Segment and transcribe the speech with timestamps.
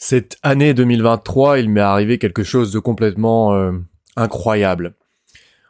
[0.00, 3.72] Cette année 2023, il m'est arrivé quelque chose de complètement euh,
[4.14, 4.94] incroyable.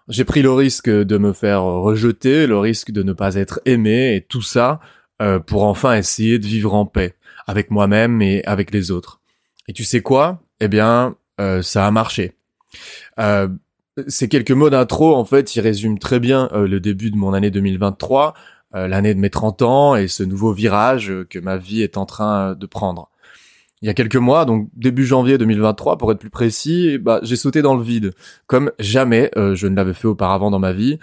[0.08, 4.14] J'ai pris le risque de me faire rejeter, le risque de ne pas être aimé,
[4.14, 4.80] et tout ça
[5.22, 7.14] euh, pour enfin essayer de vivre en paix
[7.46, 9.22] avec moi-même et avec les autres.
[9.66, 10.42] Et tu sais quoi?
[10.60, 12.34] Eh bien, euh, ça a marché.
[14.08, 17.50] ces quelques mots d'intro, en fait, ils résument très bien le début de mon année
[17.50, 18.34] 2023,
[18.74, 22.54] l'année de mes 30 ans et ce nouveau virage que ma vie est en train
[22.54, 23.10] de prendre
[23.82, 27.36] il y a quelques mois, donc début janvier 2023 pour être plus précis, bah, j'ai
[27.36, 28.12] sauté dans le vide,
[28.46, 30.98] comme jamais euh, je ne l'avais fait auparavant dans ma vie.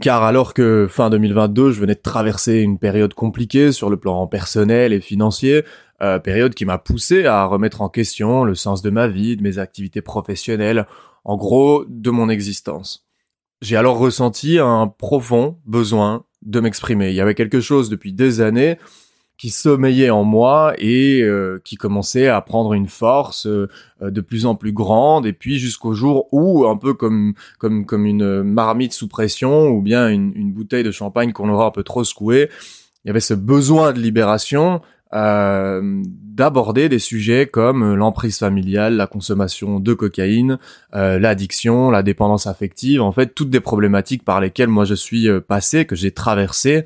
[0.00, 4.26] Car alors que fin 2022, je venais de traverser une période compliquée sur le plan
[4.26, 5.64] personnel et financier,
[6.02, 9.42] euh, période qui m'a poussé à remettre en question le sens de ma vie, de
[9.42, 10.86] mes activités professionnelles,
[11.24, 13.06] en gros de mon existence.
[13.62, 17.10] J'ai alors ressenti un profond besoin de m'exprimer.
[17.10, 18.78] Il y avait quelque chose depuis des années
[19.40, 23.68] qui sommeillait en moi et euh, qui commençait à prendre une force euh,
[24.02, 25.24] de plus en plus grande.
[25.24, 29.80] Et puis jusqu'au jour où un peu comme comme comme une marmite sous pression ou
[29.80, 32.50] bien une, une bouteille de champagne qu'on aura un peu trop secoué
[33.02, 34.82] il y avait ce besoin de libération
[35.14, 40.58] euh, d'aborder des sujets comme l'emprise familiale, la consommation de cocaïne,
[40.94, 45.28] euh, l'addiction, la dépendance affective, en fait toutes des problématiques par lesquelles moi je suis
[45.48, 46.84] passé, que j'ai traversé,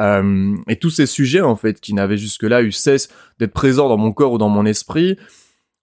[0.00, 3.08] euh, et tous ces sujets, en fait, qui n'avaient jusque-là eu cesse
[3.38, 5.16] d'être présents dans mon corps ou dans mon esprit,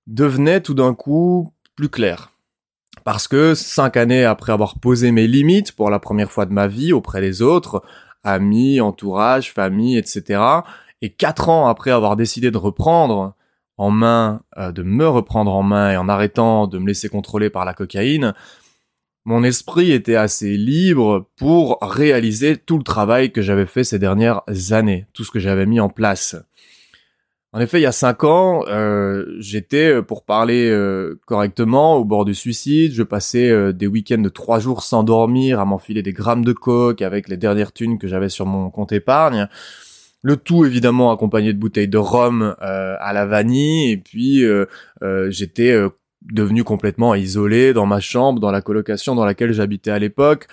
[0.08, 2.32] devenaient tout d'un coup plus clairs.
[3.04, 6.68] Parce que cinq années après avoir posé mes limites pour la première fois de ma
[6.68, 7.84] vie auprès des autres,
[8.24, 10.42] amis, entourage, famille, etc.,
[11.02, 13.36] et quatre ans après avoir décidé de reprendre
[13.78, 17.50] en main, euh, de me reprendre en main et en arrêtant de me laisser contrôler
[17.50, 18.34] par la cocaïne,
[19.26, 24.42] mon esprit était assez libre pour réaliser tout le travail que j'avais fait ces dernières
[24.72, 26.36] années, tout ce que j'avais mis en place.
[27.56, 32.04] En effet, il y a cinq ans, euh, j'étais, euh, pour parler euh, correctement, au
[32.04, 32.94] bord du suicide.
[32.94, 37.04] Je passais des week-ends de trois jours sans dormir, à m'enfiler des grammes de coke
[37.04, 39.48] avec les dernières thunes que j'avais sur mon compte épargne.
[40.24, 43.92] Le tout évidemment accompagné de bouteilles de rhum à la vanille.
[43.92, 44.44] Et puis
[45.30, 45.78] j'étais
[46.32, 50.48] devenu complètement isolé dans ma chambre, dans la colocation dans laquelle j'habitais à l'époque.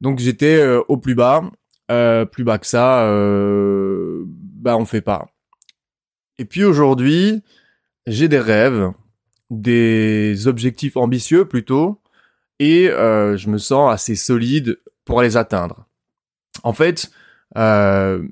[0.00, 1.42] Donc j'étais euh, au plus bas,
[1.90, 5.28] euh, plus bas que ça, euh, bah on fait pas.
[6.38, 7.42] Et puis aujourd'hui,
[8.06, 8.92] j'ai des rêves,
[9.50, 12.00] des objectifs ambitieux plutôt,
[12.60, 15.86] et je me sens assez solide pour les atteindre.
[16.62, 17.10] En fait,
[17.54, 18.28] ben,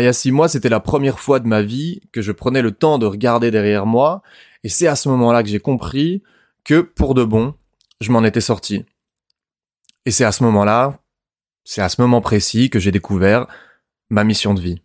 [0.00, 2.62] il y a six mois, c'était la première fois de ma vie que je prenais
[2.62, 4.22] le temps de regarder derrière moi
[4.64, 6.22] et c'est à ce moment-là que j'ai compris
[6.64, 7.54] que pour de bon,
[8.00, 8.84] je m'en étais sorti.
[10.06, 10.98] Et c'est à ce moment-là,
[11.64, 13.46] c'est à ce moment précis que j'ai découvert
[14.10, 14.82] ma mission de vie.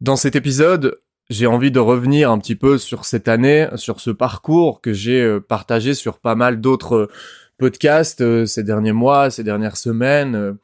[0.00, 0.98] Dans cet épisode,
[1.28, 5.20] j'ai envie de revenir un petit peu sur cette année, sur ce parcours que j'ai
[5.20, 7.08] euh, partagé sur pas mal d'autres
[7.58, 10.56] podcasts euh, ces derniers mois, ces dernières semaines.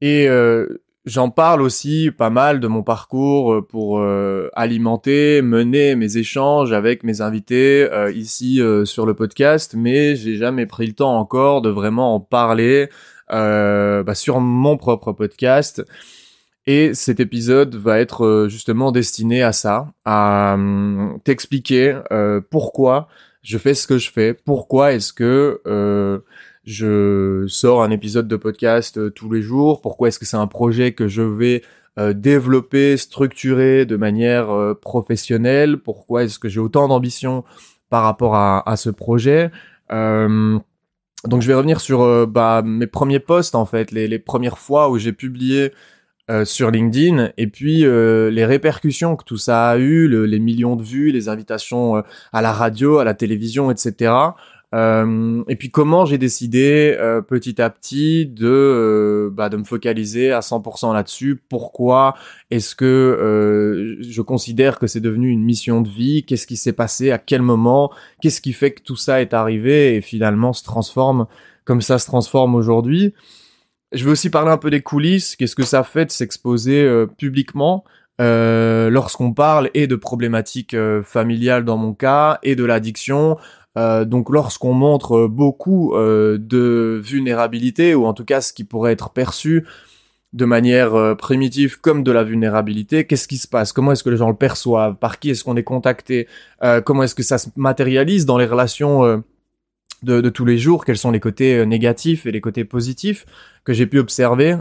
[0.00, 5.94] Et euh, J'en parle aussi pas mal de mon parcours euh, pour euh, alimenter, mener
[5.94, 10.92] mes échanges avec mes invités euh, ici sur le podcast, mais j'ai jamais pris le
[10.92, 12.90] temps encore de vraiment en parler
[13.30, 15.84] bah, sur mon propre podcast.
[16.66, 21.98] Et cet épisode va être justement destiné à ça, à hum, t'expliquer
[22.50, 23.08] pourquoi
[23.42, 25.62] je fais ce que je fais, pourquoi est-ce que
[26.68, 29.80] je sors un épisode de podcast euh, tous les jours.
[29.80, 31.62] Pourquoi est-ce que c'est un projet que je vais
[31.98, 35.78] euh, développer, structurer de manière euh, professionnelle?
[35.78, 37.42] Pourquoi est-ce que j'ai autant d'ambition
[37.88, 39.50] par rapport à, ce projet?
[39.88, 44.98] Donc je vais revenir sur bah, mes premiers posts en fait, les, premières fois où
[44.98, 45.72] j'ai publié
[46.44, 51.12] sur LinkedIn et puis les répercussions que tout ça a eu, les millions de vues,
[51.12, 52.02] les invitations
[52.34, 54.12] à la radio, à la télévision, etc.
[54.74, 59.64] Euh, et puis comment j'ai décidé euh, petit à petit de euh, bah, de me
[59.64, 61.40] focaliser à 100% là-dessus?
[61.48, 62.14] Pourquoi
[62.50, 66.24] est-ce que euh, je considère que c'est devenu une mission de vie?
[66.24, 67.10] Qu'est-ce qui s'est passé?
[67.10, 67.90] À quel moment?
[68.20, 69.96] Qu'est-ce qui fait que tout ça est arrivé?
[69.96, 71.26] Et finalement se transforme
[71.64, 73.14] comme ça se transforme aujourd'hui.
[73.92, 75.34] Je vais aussi parler un peu des coulisses.
[75.36, 77.84] Qu'est-ce que ça fait de s'exposer publiquement?
[78.18, 83.36] Lorsqu'on parle et de problématiques familiales dans mon cas et de l'addiction,
[83.78, 88.92] euh, donc lorsqu'on montre beaucoup euh, de vulnérabilité, ou en tout cas ce qui pourrait
[88.92, 89.64] être perçu
[90.32, 93.72] de manière euh, primitive comme de la vulnérabilité, qu'est-ce qui se passe?
[93.72, 94.96] Comment est-ce que les gens le perçoivent?
[94.96, 96.26] Par qui est-ce qu'on est contacté?
[96.84, 99.22] Comment est-ce que ça se matérialise dans les relations
[100.02, 100.84] de, tous les jours?
[100.84, 103.26] Quels sont les côtés négatifs et les côtés positifs
[103.64, 104.56] que j'ai pu observer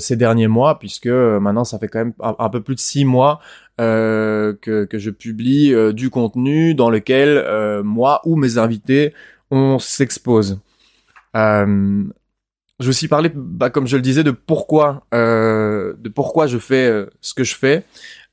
[0.00, 3.40] ces derniers mois, puisque maintenant ça fait quand même un, peu plus de six mois
[3.78, 9.12] que, que je publie du contenu dans lequel moi ou mes invités
[9.50, 10.60] on s'expose.
[11.36, 12.04] Euh,
[12.80, 16.58] je vais aussi parler, bah, comme je le disais, de pourquoi, euh, de pourquoi je
[16.58, 17.84] fais euh, ce que je fais,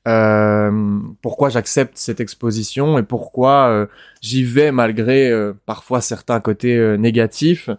[0.08, 3.86] euh, pourquoi j'accepte cette exposition et pourquoi euh,
[4.20, 7.70] j'y vais malgré euh, parfois certains côtés négatifs.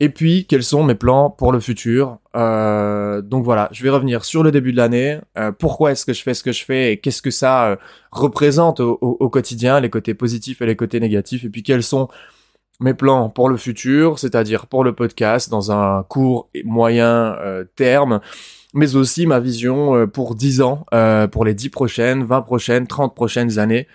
[0.00, 4.42] Et puis, quels sont mes plans pour le futur Donc voilà, je vais revenir sur
[4.42, 5.18] le début de l'année.
[5.58, 7.78] pourquoi est-ce que je fais ce que je fais et qu'est-ce que ça
[8.12, 11.44] représente au, au, au, quotidien, les côtés positifs et les côtés négatifs.
[11.44, 12.08] Et puis, quels sont
[12.80, 17.64] mes plans pour le futur, c'est-à-dire pour le podcast dans un court et moyen euh,
[17.76, 18.20] terme,
[18.74, 22.86] mais aussi ma vision euh, pour 10 ans, euh, pour les 10 prochaines, 20 prochaines,
[22.86, 23.86] 30 prochaines années,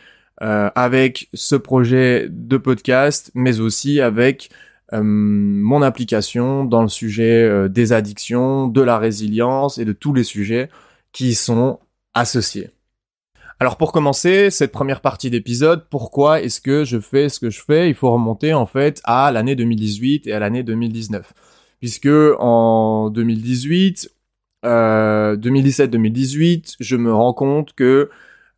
[0.42, 4.50] avec ce projet de podcast, mais aussi avec
[5.02, 10.70] mon application dans le sujet des addictions, de la résilience et de tous les sujets
[11.12, 11.80] qui y sont
[12.14, 12.72] associés.
[13.60, 17.62] Alors pour commencer cette première partie d'épisode, pourquoi est-ce que je fais ce que je
[17.62, 17.88] fais?
[17.88, 21.34] Il faut remonter en fait à l'année 2018 et à l'année 2019.
[21.80, 24.12] Puisque en 2018,
[24.66, 28.10] euh, 2017-2018, je me rends compte que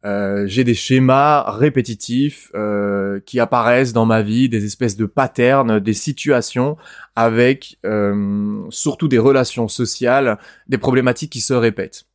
[0.06, 5.80] euh, j'ai des schémas répétitifs euh, qui apparaissent dans ma vie, des espèces de patterns,
[5.80, 6.78] des situations
[7.16, 10.38] avec euh, surtout des relations sociales,
[10.68, 12.06] des problématiques qui se répètent.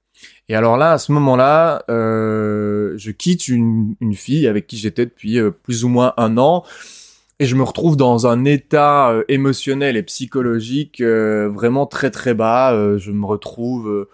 [0.48, 5.06] Et alors là, à ce moment-là, euh, je quitte une, une, fille avec qui j'étais
[5.06, 6.64] depuis euh, plus ou moins un an,
[7.40, 12.98] et je me retrouve dans un état émotionnel et psychologique vraiment très très bas.
[12.98, 14.06] je me retrouve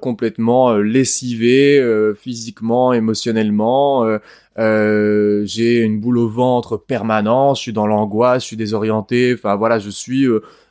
[0.00, 1.82] complètement lessivé
[2.16, 4.18] physiquement, émotionnellement.
[4.56, 7.56] J'ai une boule au ventre permanente.
[7.56, 9.34] Je suis dans l'angoisse, je suis désorienté.
[9.34, 10.26] Enfin voilà, je suis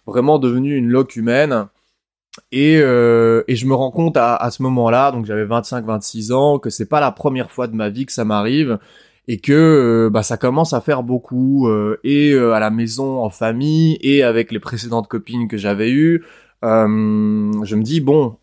[0.05, 1.67] vraiment devenu une loque humaine.
[2.51, 6.59] Et, euh, et je me rends compte à, à ce moment-là, donc j'avais 25-26 ans,
[6.59, 8.77] que c'est pas la première fois de ma vie que ça m'arrive
[9.27, 9.53] et que
[10.07, 13.97] euh, bah, ça commence à faire beaucoup euh, et euh, à la maison, en famille
[14.01, 16.23] et avec les précédentes copines que j'avais eues.
[16.63, 18.37] Je me dis bon,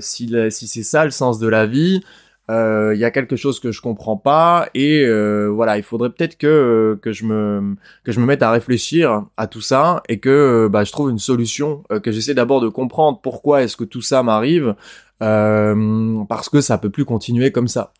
[0.00, 2.02] si, si c'est ça le sens de la vie,
[2.50, 6.10] euh, il y a quelque chose que je comprends pas et euh, voilà il faudrait
[6.10, 7.74] peut-être que que je me
[8.04, 11.18] que je me mette à réfléchir à tout ça et que bah je trouve une
[11.18, 14.74] solution euh, que j'essaie d'abord de comprendre pourquoi est-ce que tout ça m'arrive
[15.20, 17.94] parce que ça peut plus continuer comme ça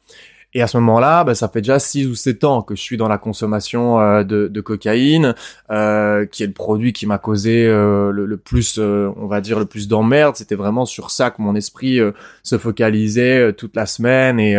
[0.57, 2.97] et à ce moment-là, bah, ça fait déjà 6 ou 7 ans que je suis
[2.97, 5.35] dans la consommation euh, de, de, cocaïne,
[5.71, 9.59] euh, qui est le produit qui m'a causé euh, le, plus, euh, on va dire,
[9.59, 10.37] le plus d'emmerde.
[10.37, 12.13] C'était vraiment sur ça que mon esprit euh,
[12.45, 14.39] se focalisait toute la semaine.
[14.39, 14.55] Et,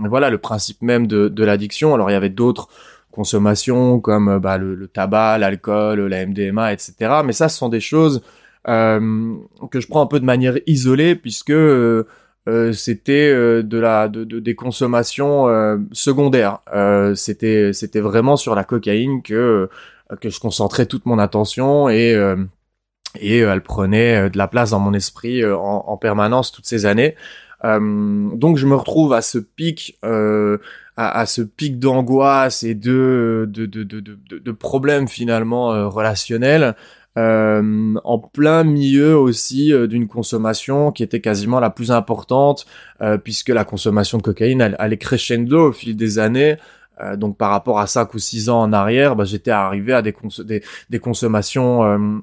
[0.00, 1.94] voilà le principe même de, de l'addiction.
[1.94, 2.68] Alors il y avait d'autres
[3.10, 7.22] consommations comme bah, le, le, tabac, l'alcool, la MDMA, etc.
[7.24, 8.22] Mais ça, ce sont des choses
[8.66, 11.54] que je prends un peu de manière isolée puisque
[12.48, 16.60] euh, c'était euh, de la de, de, des consommations euh, secondaires.
[17.14, 19.68] c'était c'était vraiment sur la cocaïne que
[20.20, 22.16] que je concentrais toute mon attention et
[23.20, 27.14] et elle prenait de la place dans mon esprit en, en, permanence toutes ces années.
[27.62, 33.66] donc je me retrouve à ce pic à, à, ce pic d'angoisse et de de,
[33.66, 36.74] de, de, de, de problèmes finalement relationnels
[37.18, 42.64] euh, en plein milieu aussi euh, d'une consommation qui était quasiment la plus importante,
[43.00, 46.56] euh, puisque la consommation de cocaïne elle, allait crescendo au fil des années.
[47.16, 50.14] donc par rapport à 5 ou 6 ans en arrière, bah, j'étais arrivé à des,
[50.44, 51.82] des, des consommations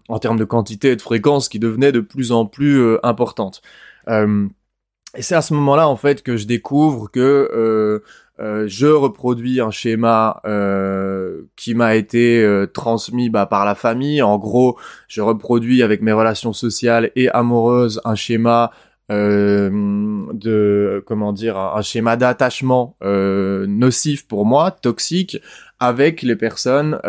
[0.09, 3.61] en termes de quantité et de fréquence qui devenaient de plus en plus importantes.
[4.09, 8.03] et c'est à ce moment-là en fait que je découvre que
[8.39, 14.21] euh, je reproduis un schéma euh, qui m'a été euh, transmis bah, par la famille.
[14.21, 14.77] En gros,
[15.07, 18.71] je reproduis avec mes relations sociales et amoureuses un schéma
[19.07, 25.37] de comment dire un, schéma d'attachement nocif pour moi, toxique,
[25.79, 26.99] avec les personnes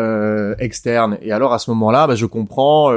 [0.59, 1.17] externes.
[1.23, 2.91] Et alors à ce moment-là, bah, je comprends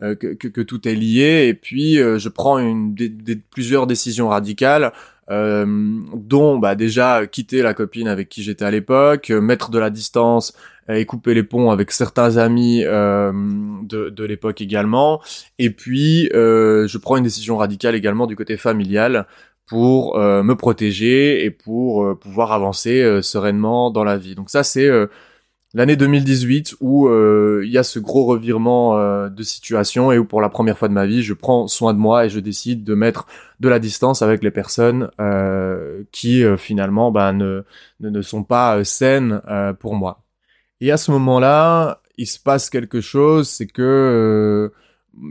[0.00, 4.84] que, que, que, tout est lié et puis je prends une, des, plusieurs décisions radicales
[4.84, 4.90] euh,
[5.28, 9.90] dont bah, déjà quitter la copine avec qui j'étais à l'époque, euh, mettre de la
[9.90, 10.52] distance
[10.88, 13.32] et couper les ponts avec certains amis euh,
[13.82, 15.20] de, l'époque également.
[15.58, 19.26] Et puis, euh, je prends une décision radicale également du côté familial
[19.66, 24.34] pour euh, me protéger et pour pouvoir avancer sereinement dans la vie.
[24.34, 24.88] Donc ça, c'est
[25.76, 30.24] l'année 2018 où euh, il y a ce gros revirement euh, de situation et où
[30.24, 32.82] pour la première fois de ma vie, je prends soin de moi et je décide
[32.82, 33.26] de mettre
[33.60, 37.62] de la distance avec les personnes euh, qui finalement bah, ne,
[38.00, 39.42] ne, sont pas saines
[39.78, 40.24] pour moi.
[40.80, 44.72] Et à ce moment-là, il se passe quelque chose, c'est que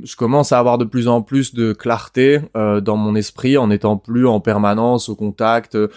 [0.04, 3.68] je commence à avoir de plus en plus de clarté euh, dans mon esprit en
[3.68, 5.90] n'étant plus en permanence au contact euh,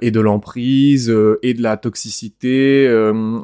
[0.00, 2.88] et de l'emprise et de la toxicité,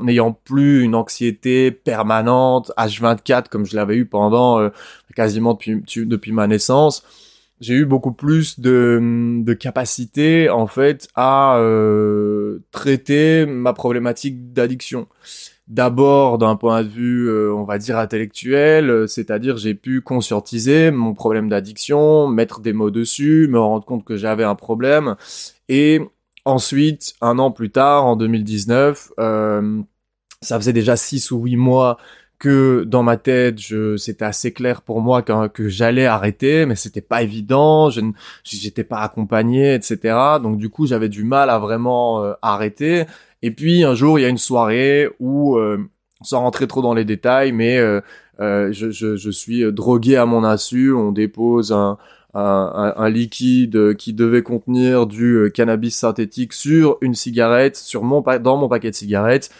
[0.02, 4.70] n'ayant plus une anxiété permanente H24 comme je l'avais eu pendant
[5.14, 7.02] quasiment depuis, depuis ma naissance
[7.60, 15.08] j'ai eu beaucoup plus de, de capacité en fait à euh, traiter ma problématique d'addiction.
[15.68, 20.92] D'abord d'un point de vue, euh, on va dire intellectuel, euh, c'est-à-dire j'ai pu conscientiser
[20.92, 25.16] mon problème d'addiction, mettre des mots dessus, me rendre compte que j'avais un problème,
[25.68, 26.00] et
[26.44, 29.10] ensuite, un an plus tard, en 2019,
[30.42, 31.98] ça faisait déjà six ou huit mois
[32.38, 37.00] que dans ma tête, je, c'était assez clair pour moi que, j'allais arrêter, mais c'était
[37.00, 38.00] pas évident, je
[38.44, 40.38] j'étais pas accompagné, etc.
[40.42, 43.06] Donc du coup, j'avais du mal à vraiment euh, arrêter.
[43.42, 45.78] Et puis un jour, il y a une soirée où, euh,
[46.22, 48.00] sans rentrer trop dans les détails, mais euh,
[48.40, 50.92] euh je, je, je, suis drogué à mon insu.
[50.92, 51.98] On dépose un,
[52.34, 58.56] un, un, liquide qui devait contenir du cannabis synthétique sur une cigarette, sur mon dans
[58.56, 59.50] mon paquet de cigarettes.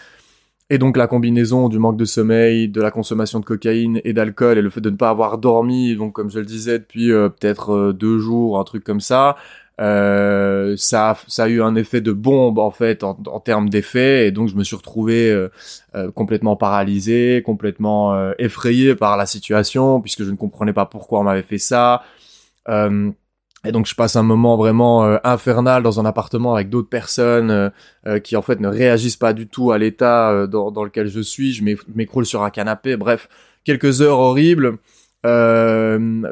[0.69, 4.59] Et donc la combinaison du manque de sommeil, de la consommation de cocaïne et d'alcool
[4.59, 7.29] et le fait de ne pas avoir dormi, donc comme je le disais depuis euh,
[7.29, 9.37] peut-être euh, deux jours, un truc comme ça,
[9.81, 14.27] euh, ça, ça a eu un effet de bombe en fait en, en termes d'effet
[14.27, 20.25] et donc je me suis retrouvé euh, complètement paralysé, complètement effrayé par la situation puisque
[20.25, 22.03] je ne comprenais pas pourquoi on m'avait fait ça.
[23.67, 27.51] Et donc je passe un moment vraiment euh, infernal dans un appartement avec d'autres personnes
[27.51, 27.71] euh,
[28.07, 31.21] euh, qui en fait ne réagissent pas du tout à l'état dans, dans, lequel je
[31.21, 31.53] suis.
[31.53, 31.65] Je
[31.95, 32.97] m'écroule sur un canapé.
[32.97, 33.29] Bref,
[33.65, 34.79] quelques heures horribles.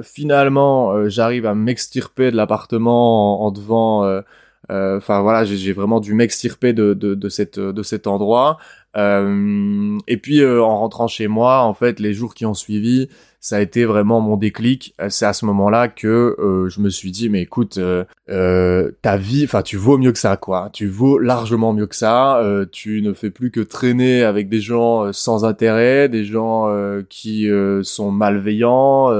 [0.02, 4.04] Finalement, j'arrive à m'extirper de l'appartement en, devant.
[4.68, 8.58] Enfin voilà, j'ai vraiment dû m'extirper de, de, de, cette, de cet endroit.
[8.96, 13.08] et puis en rentrant chez moi, en fait, les jours qui ont suivi,
[13.44, 14.94] ça a été vraiment mon déclic.
[15.02, 19.18] Euh, c'est à ce moment-là que euh, je me suis dit, mais écoute, euh, ta
[19.18, 20.70] vie, enfin, tu vaux mieux que ça, quoi.
[20.72, 22.42] Tu vaux largement mieux que ça.
[22.72, 26.74] tu ne fais plus que traîner avec des gens sans intérêt, des gens
[27.10, 27.50] qui
[27.82, 29.10] sont malveillants.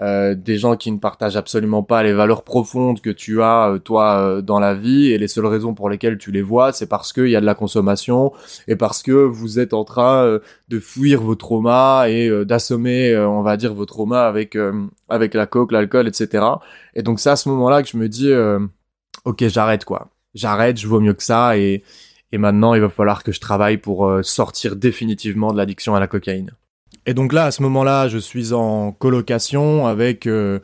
[0.00, 3.78] Euh, des gens qui ne partagent absolument pas les valeurs profondes que tu as euh,
[3.78, 5.10] toi euh, dans la vie.
[5.10, 7.46] Et les seules raisons pour lesquelles tu les vois c'est parce qu'il y a de
[7.46, 8.32] la consommation
[8.66, 10.38] et parce que vous êtes en train
[10.68, 14.56] de fuir vos traumas et d'assommer on va dire vos traumas avec
[15.08, 16.44] avec la coke l'alcool etc
[16.94, 18.32] et donc c'est à ce moment là que je me dis
[19.24, 20.08] ok j'arrête quoi.
[20.34, 21.82] J'arrête je vaux mieux que ça et
[22.32, 26.06] et maintenant il va falloir que je travaille pour sortir définitivement de l'addiction à la
[26.06, 26.52] cocaïne
[27.06, 30.60] et donc là, à ce moment-là, je suis en colocation avec euh,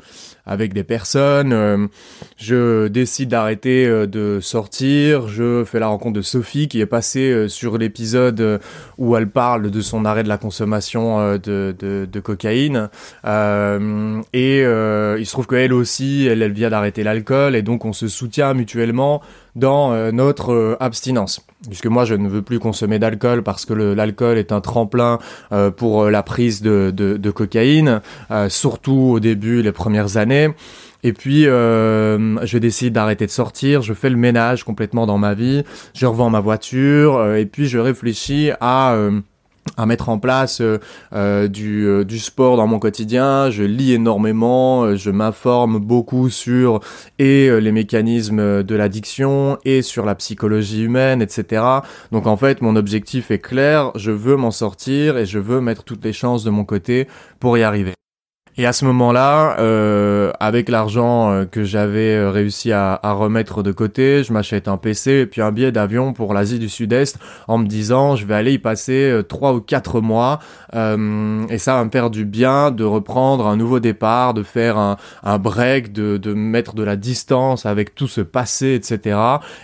[0.46, 1.52] avec des personnes.
[1.52, 1.86] Euh,
[2.36, 5.28] je décide d'arrêter euh, de sortir.
[5.28, 8.60] Je fais la rencontre de Sophie qui est passée sur l'épisode
[8.98, 12.88] où elle parle de son arrêt de la consommation de, de, cocaïne.
[13.24, 18.54] et il se trouve qu'elle aussi, elle, vient d'arrêter l'alcool et donc on se soutient
[18.54, 19.20] mutuellement
[19.54, 24.52] dans notre abstinence puisque moi je ne veux plus consommer d'alcool parce que l'alcool est
[24.52, 25.18] un tremplin
[25.52, 28.00] euh, pour euh, la prise de, de, cocaïne,
[28.30, 30.35] euh, surtout au début, les premières années.
[31.02, 35.62] Et puis, je décide d'arrêter de sortir, je fais le ménage complètement dans ma vie,
[35.94, 38.96] je revends ma voiture, et puis je réfléchis à
[39.76, 40.78] à mettre en place euh,
[41.12, 46.80] euh, du, euh, du sport dans mon quotidien, je lis énormément, je m'informe beaucoup sur
[47.18, 51.62] et les mécanismes de l'addiction et sur la psychologie humaine, etc.
[52.12, 55.84] Donc en fait, mon objectif est clair, je veux m'en sortir et je veux mettre
[55.84, 57.06] toutes les chances de mon côté
[57.40, 57.96] pour y arriver.
[58.58, 63.62] Et à ce moment-là, euh, avec l'argent euh, que j'avais euh, réussi à, à, remettre
[63.62, 67.18] de côté, je m'achète un PC et puis un billet d'avion pour l'Asie du Sud-Est
[67.48, 70.38] en me disant je vais aller y passer euh, trois ou quatre mois
[70.72, 74.96] et ça va me faire du bien de reprendre un nouveau départ, de faire un,
[75.22, 79.18] un break, de, de mettre de la distance avec tout ce passé, etc.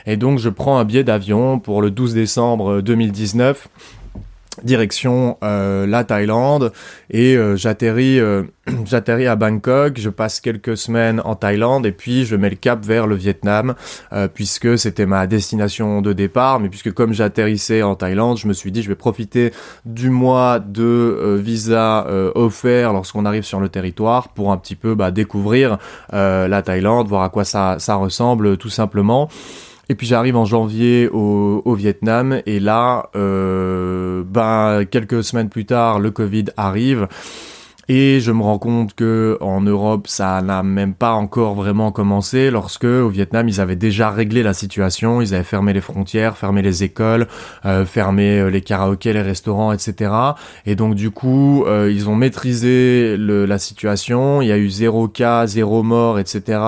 [0.06, 3.68] Et donc je prends un billet d'avion pour le 12 décembre 2019
[4.62, 6.72] direction euh, la Thaïlande.
[7.10, 8.42] Et euh, j'atterris euh,
[8.84, 12.84] j'atterris à Bangkok, je passe quelques semaines en Thaïlande et puis je mets le cap
[12.84, 13.74] vers le Vietnam
[14.34, 16.60] puisque c'était ma destination de départ.
[16.60, 19.52] Mais puisque comme j'atterrissais en Thaïlande, je me suis dit je vais profiter
[19.84, 25.10] du mois de visa offert lorsqu'on arrive sur le territoire pour un petit peu bah,
[25.10, 25.78] découvrir
[26.12, 29.28] la Thaïlande, voir à quoi ça ça ressemble tout simplement.
[29.88, 35.66] Et puis j'arrive en janvier au, au, Vietnam et là, euh, ben quelques semaines plus
[35.66, 37.08] tard, le Covid arrive.
[37.88, 42.50] Et je me rends compte que en Europe, ça n'a même pas encore vraiment commencé
[42.50, 46.62] lorsque au Vietnam, ils avaient déjà réglé la situation, ils avaient fermé les frontières, fermé
[46.62, 47.26] les écoles,
[47.66, 50.12] euh, fermé euh, les karaokés, les restaurants, etc.
[50.64, 54.42] Et donc du coup, euh, ils ont maîtrisé le, la situation.
[54.42, 56.60] Il y a eu zéro cas, zéro mort, etc.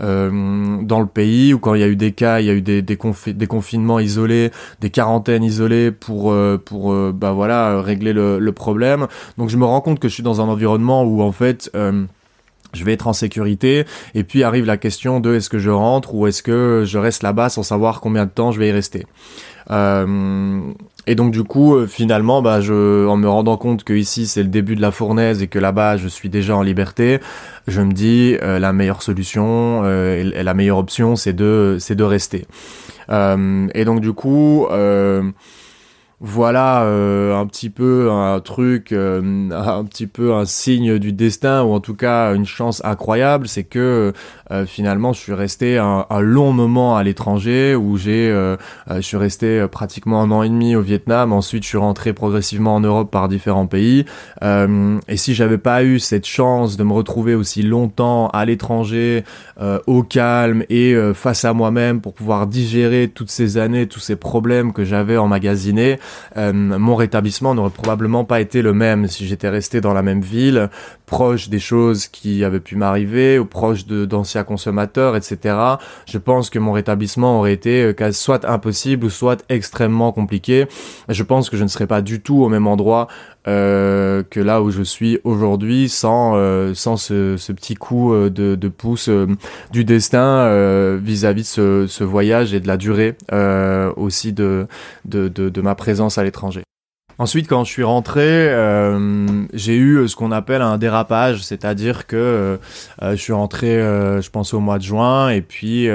[0.00, 1.54] Euh, dans le pays.
[1.54, 4.00] Ou quand il y a eu des cas, il y a eu des, des, confinements
[4.00, 9.06] isolés, des quarantaines isolées pour pour bah voilà régler le, le problème.
[9.38, 12.04] Donc je me rends compte que je suis dans un environnement où en fait euh,
[12.72, 16.14] je vais être en sécurité et puis arrive la question de est-ce que je rentre
[16.14, 19.06] ou est-ce que je reste là-bas sans savoir combien de temps je vais y rester.
[19.70, 20.60] Euh,
[21.08, 24.42] et donc du coup, euh, finalement, bah, je, en me rendant compte que ici c'est
[24.42, 27.20] le début de la fournaise et que là-bas je suis déjà en liberté,
[27.66, 32.46] je me dis la meilleure solution et la meilleure option c'est de c'est de rester.
[33.10, 34.66] et donc du coup
[36.20, 41.62] voilà euh, un petit peu un truc, euh, un petit peu un signe du destin
[41.62, 44.14] ou en tout cas une chance incroyable, c'est que
[44.66, 48.28] finalement je suis resté un, un long moment à l'étranger où j'ai,
[48.88, 51.32] je suis resté pratiquement un an et demi au Vietnam.
[51.32, 54.04] Ensuite je suis rentré progressivement en Europe par différents pays.
[54.42, 59.24] et si j'avais pas eu cette chance de me retrouver aussi longtemps à l'étranger,
[59.86, 64.72] au calme et face à moi-même pour pouvoir digérer toutes ces années, tous ces problèmes
[64.72, 65.46] que j'avais emmagasinés
[66.36, 70.20] euh, mon rétablissement n'aurait probablement pas été le même si j'étais resté dans la même
[70.20, 70.70] ville,
[71.06, 75.56] proche des choses qui avaient pu m'arriver ou proche d'anciens consommateurs, etc.
[76.06, 80.66] Je pense que mon rétablissement aurait été euh, soit impossible ou soit extrêmement compliqué.
[81.08, 83.08] Je pense que je ne serais pas du tout au même endroit
[83.48, 88.56] euh, que là où je suis aujourd'hui sans euh, sans ce, petit coup euh, de,
[88.56, 89.08] de pouce
[89.70, 93.16] du destin vis-à-vis de ce, ce, voyage et de la durée
[93.96, 94.66] aussi de,
[95.04, 96.65] de, de ma présence à l'étranger.
[97.18, 102.16] Ensuite, quand je suis rentré, euh, j'ai eu ce qu'on appelle un dérapage, c'est-à-dire que
[102.16, 102.56] euh,
[103.00, 105.88] je suis rentré, euh, je pense au mois de juin, et puis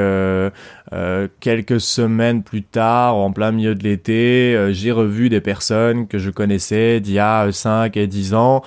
[1.40, 6.32] quelques semaines plus tard, en plein milieu de l'été, j'ai revu des personnes que je
[6.32, 8.64] connaissais d'il y a 5 et 10 ans,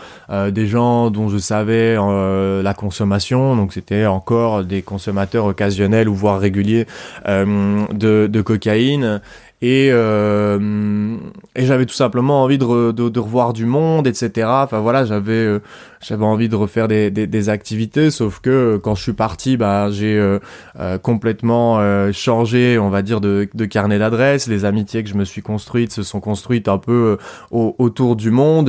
[0.50, 6.40] des gens dont je savais la consommation, donc c'était encore des consommateurs occasionnels ou voire
[6.40, 6.87] réguliers
[7.26, 9.20] de, de cocaïne,
[9.66, 11.16] et, euh,
[11.56, 14.46] et j'avais tout simplement envie de, revoir du monde, etc.
[14.46, 15.61] Enfin voilà, j'avais euh,
[16.03, 20.18] j'avais envie de refaire des, activités, sauf que euh, quand je suis parti, bah j'ai
[20.18, 21.81] euh, complètement
[22.12, 24.48] changé, on va dire, de, carnet d'adresses.
[24.48, 27.16] Les amitiés que je me suis construites se sont construites un peu
[27.50, 28.68] autour du monde,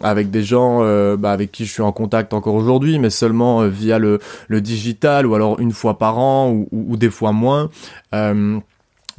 [0.00, 0.78] avec des gens
[1.16, 5.26] bah, avec qui je suis en contact encore aujourd'hui, mais seulement via le, le digital
[5.26, 7.68] ou alors une fois par an ou des fois moins.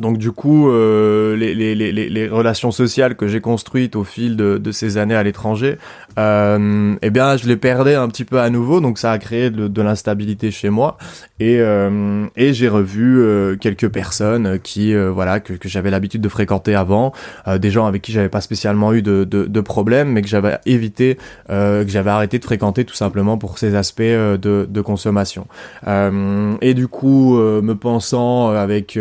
[0.02, 5.16] Donc du coup, euh, les, relations sociales que j'ai construites au fil de ces années
[5.16, 5.78] à l'étranger,
[6.20, 9.50] euh, eh bien, je les perdais un petit peu à nouveau, donc ça a créé
[9.50, 10.98] de, l'instabilité chez moi.
[11.40, 16.22] Et, euh, et j'ai revu euh, quelques personnes qui, euh, voilà, que, que j'avais l'habitude
[16.22, 17.14] de fréquenter avant,
[17.60, 20.58] des gens avec qui j'avais pas spécialement eu de, de, de problèmes, mais que j'avais
[20.66, 24.38] évité, que j'avais arrêté de fréquenter tout simplement pour ces aspects de,
[24.70, 25.48] de consommation.
[25.88, 29.00] et du coup, me pensant avec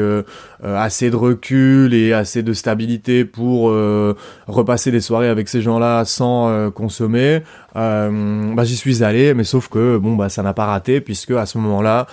[0.62, 6.05] assez de recul et assez de stabilité pour euh, repasser des soirées avec ces gens-là
[6.05, 10.66] sans euh, euh, bah, j'y suis allé, mais sauf que bon bah ça n'a pas
[10.66, 12.06] raté puisque à ce moment-là,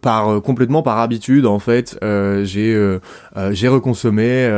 [0.00, 1.98] par complètement par habitude en fait,
[2.42, 2.98] j'ai
[3.50, 4.48] j'ai reconsommé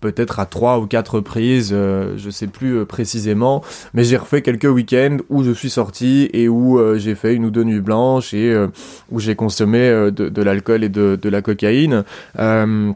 [0.00, 3.62] peut-être à trois ou quatre reprises, je sais plus précisément,
[3.94, 7.50] mais j'ai refait quelques week-ends où je suis sorti et où j'ai fait une ou
[7.50, 8.56] deux nuits blanches et
[9.10, 12.04] où j'ai consommé de, l'alcool et de, la cocaïne.
[12.38, 12.92] Euh,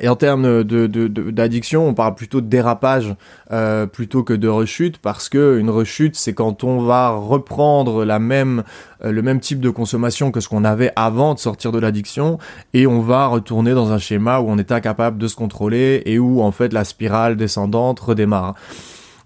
[0.00, 3.14] et en termes d'addiction, on parle plutôt de dérapage
[3.52, 9.12] euh, plutôt que de rechute, parce que une rechute, c'est quand on va reprendre euh,
[9.12, 12.38] le même type de consommation que ce qu'on avait avant de sortir de l'addiction,
[12.72, 16.18] et on va retourner dans un schéma où on est incapable de se contrôler et
[16.18, 18.54] où en fait la spirale descendante redémarre.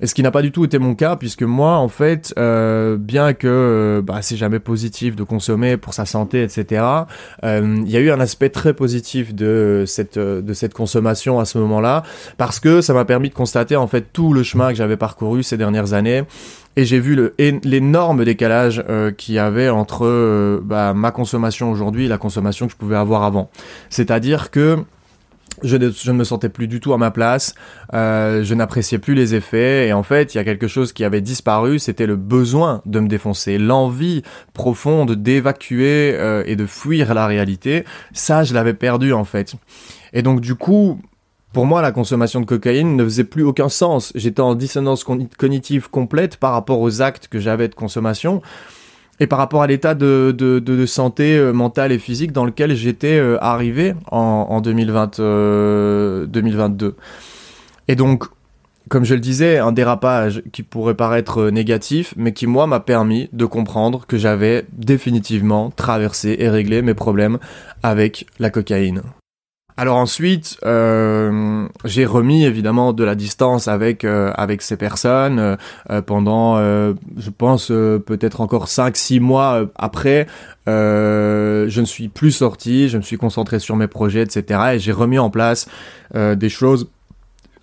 [0.01, 2.97] Et ce qui n'a pas du tout été mon cas, puisque moi, en fait, euh,
[2.97, 6.85] bien que euh, bah, c'est jamais positif de consommer pour sa santé, etc.,
[7.45, 11.45] euh, il y a eu un aspect très positif de cette de cette consommation à
[11.45, 12.05] ce moment-là,
[12.37, 15.43] parce que ça m'a permis de constater en fait tout le chemin que j'avais parcouru
[15.43, 16.23] ces dernières années.
[16.77, 17.33] Et j'ai vu
[17.65, 22.73] l'énorme décalage euh, qu'il y avait entre bah, ma consommation aujourd'hui et la consommation que
[22.73, 23.51] je pouvais avoir avant.
[23.91, 24.79] C'est-à-dire que
[25.63, 27.55] je ne, me sentais plus du tout à ma place,
[27.95, 31.05] euh, je n'appréciais plus les effets, et en fait, il y a quelque chose qui
[31.05, 34.23] avait disparu, c'était le besoin de me défoncer, l'envie
[34.55, 37.85] profonde d'évacuer euh, et de fuir la réalité.
[38.13, 39.55] Ça, je l'avais perdu en fait.
[40.13, 41.01] Et donc du coup,
[41.53, 44.13] pour moi, la consommation de cocaïne ne faisait plus aucun sens.
[44.15, 48.43] J'étais en dissonance cognitive complète par rapport aux actes que j'avais de consommation
[49.21, 53.37] et par rapport à l'état de, santé euh, mentale et physique dans lequel j'étais euh,
[53.43, 55.19] arrivé en, en 2020,
[56.29, 56.87] 2022.
[56.87, 56.93] Euh,
[57.89, 58.25] et donc,
[58.89, 63.29] comme je le disais, un dérapage qui pourrait paraître négatif, mais qui, moi, m'a permis
[63.33, 67.39] de comprendre que j'avais définitivement traversé et réglé mes problèmes
[67.83, 69.03] avec la cocaïne.
[69.81, 75.57] Alors ensuite, euh, j'ai remis évidemment de la distance avec euh, avec ces personnes
[75.89, 80.27] euh, pendant, je pense peut-être encore 5-6 mois après.
[80.67, 84.61] je ne suis plus sorti, je me suis concentré sur mes projets, etc.
[84.75, 85.69] Et j'ai remis en place
[86.13, 86.89] des choses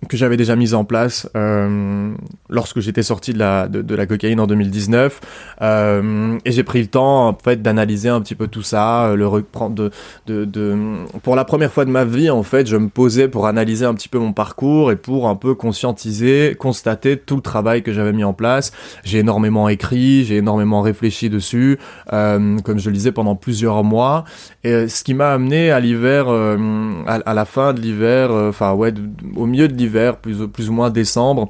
[0.08, 2.14] que j'avais déjà mise en place euh,
[2.48, 5.20] lorsque j'étais sorti de la, de, de, la cocaïne en 2019
[5.62, 9.16] euh, et j'ai pris le temps en fait d'analyser un petit peu tout ça euh,
[9.16, 9.90] le reprendre de,
[10.26, 10.76] de, de,
[11.22, 13.94] pour la première fois de ma vie en fait je me posais pour analyser un
[13.94, 18.12] petit peu mon parcours et pour un peu conscientiser constater tout le travail que j'avais
[18.12, 18.72] mis en place.
[19.02, 21.78] J'ai énormément écrit j'ai énormément réfléchi dessus
[22.12, 24.24] euh, comme je le disais pendant plusieurs mois
[24.66, 26.58] et euh, ce qui m'a amené à l'hiver euh,
[27.06, 28.92] à, la fin de l'hiver enfin ouais
[29.36, 31.48] au milieu de l'hiver plus, ou moins décembre,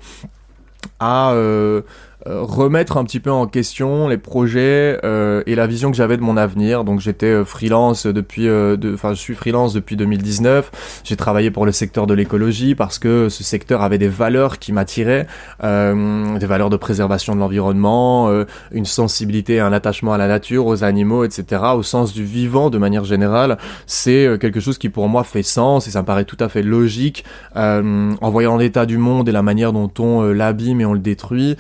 [1.01, 1.83] à euh, euh,
[2.29, 6.23] remettre un petit peu en question les projets euh, et la vision que j'avais de
[6.23, 6.85] mon avenir.
[6.85, 8.49] Donc j'étais euh, freelance depuis,
[8.93, 11.03] enfin je suis freelance depuis 2019.
[11.05, 14.73] J'ai travaillé pour le secteur de l'écologie parce que ce secteur avait des valeurs qui
[14.73, 15.27] m'attiraient,
[15.63, 18.31] des valeurs de préservation de l'environnement,
[18.73, 21.63] une sensibilité, un attachement à la nature, aux animaux, etc.
[21.77, 25.87] Au sens du vivant de manière générale, c'est quelque chose qui pour moi fait sens
[25.87, 29.43] et ça me paraît tout à fait logique en voyant l'état du monde et la
[29.43, 31.57] manière dont on l'abîme et on le détruit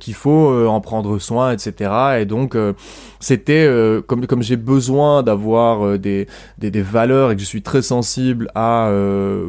[0.00, 2.20] qu'il faut euh, en prendre soin, etc.
[2.20, 2.72] Et donc euh,
[3.20, 6.26] c'était euh, comme comme j'ai besoin d'avoir des,
[6.58, 8.90] des, des valeurs et que je suis très sensible à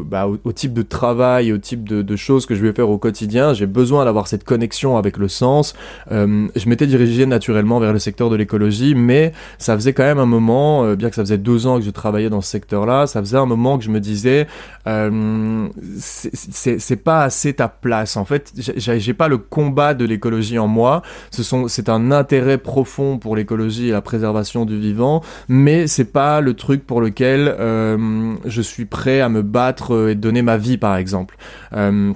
[0.06, 2.98] bah, au, type de travail, au type de, de, choses que je vais faire au
[2.98, 5.74] quotidien, j'ai besoin d'avoir cette connexion avec le sens.
[6.10, 10.26] je m'étais dirigé naturellement vers le secteur de l'écologie, mais ça faisait quand même un
[10.26, 13.38] moment, bien que ça faisait deux ans que je travaillais dans ce secteur-là, ça faisait
[13.38, 14.48] un moment que je me disais
[16.00, 18.18] c'est pas assez ta place.
[18.18, 21.02] En fait, j'ai pas le combat de l'écologie en moi.
[21.32, 26.12] Ce sont, c'est un intérêt profond pour l'écologie et la préservation du vivant, mais c'est
[26.12, 30.58] pas le truc pour lequel euh, je suis prêt à me battre et donner ma
[30.58, 31.38] vie, par exemple.
[31.74, 32.14] Euh,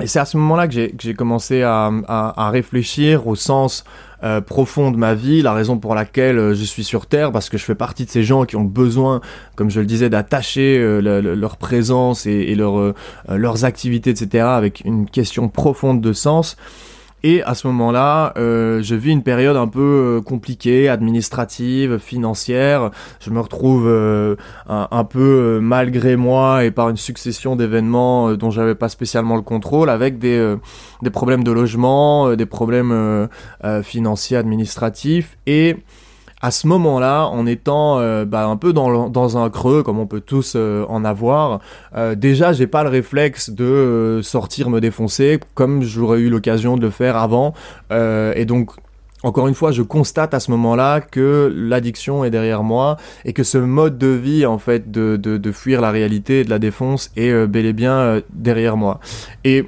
[0.00, 3.84] et c'est à ce moment-là que j'ai commencé à, réfléchir au sens
[4.22, 7.58] euh, profond de ma vie, la raison pour laquelle je suis sur Terre, parce que
[7.58, 9.20] je fais partie de ces gens qui ont besoin,
[9.56, 12.94] comme je le disais, d'attacher leur présence et, et leur,
[13.28, 16.56] leurs activités, etc., avec une question profonde de sens.
[17.24, 19.80] Et à ce moment-là, euh, je vis une période un peu
[20.18, 22.90] euh, compliquée, administrative, financière.
[23.20, 24.36] Je me retrouve euh,
[24.68, 29.42] un, peu euh, malgré moi et par une succession d'événements dont j'avais pas spécialement le
[29.42, 30.54] contrôle, avec des,
[31.02, 33.28] des problèmes de logement, des problèmes
[33.82, 35.76] financiers, administratifs et
[36.40, 40.20] à ce moment-là, en étant euh, bah, un peu dans, un creux, comme on peut
[40.20, 41.60] tous euh, en avoir,
[41.96, 46.82] euh, déjà j'ai pas le réflexe de sortir me défoncer, comme j'aurais eu l'occasion de
[46.82, 47.54] le faire avant,
[47.90, 48.70] et donc
[49.24, 53.42] encore une fois, je constate à ce moment-là que l'addiction est derrière moi et que
[53.42, 57.46] ce mode de vie, en fait, de fuir la réalité et de la défonce est
[57.48, 59.00] bel et bien derrière moi.
[59.42, 59.66] Et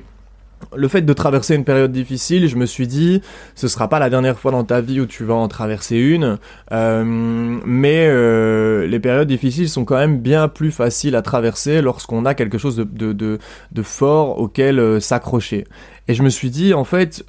[0.77, 3.23] le fait de traverser une période difficile, je me suis dit,
[3.55, 6.39] ce sera pas la dernière fois dans ta vie où tu vas en traverser une,
[6.73, 12.25] euh, mais euh, les périodes difficiles sont quand même bien plus faciles à traverser lorsqu'on
[12.25, 13.39] a quelque chose de,
[13.83, 15.65] fort auquel euh, s'accrocher.
[16.09, 17.25] Et je me suis dit, en fait,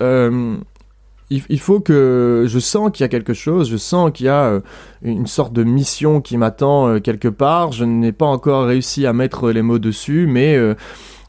[1.30, 4.60] il, faut que je sens qu'il y a quelque chose, je sens qu'il y a
[5.04, 7.72] une sorte de mission qui m'attend quelque part.
[7.72, 10.58] Je n'ai pas encore réussi à mettre les mots dessus, mais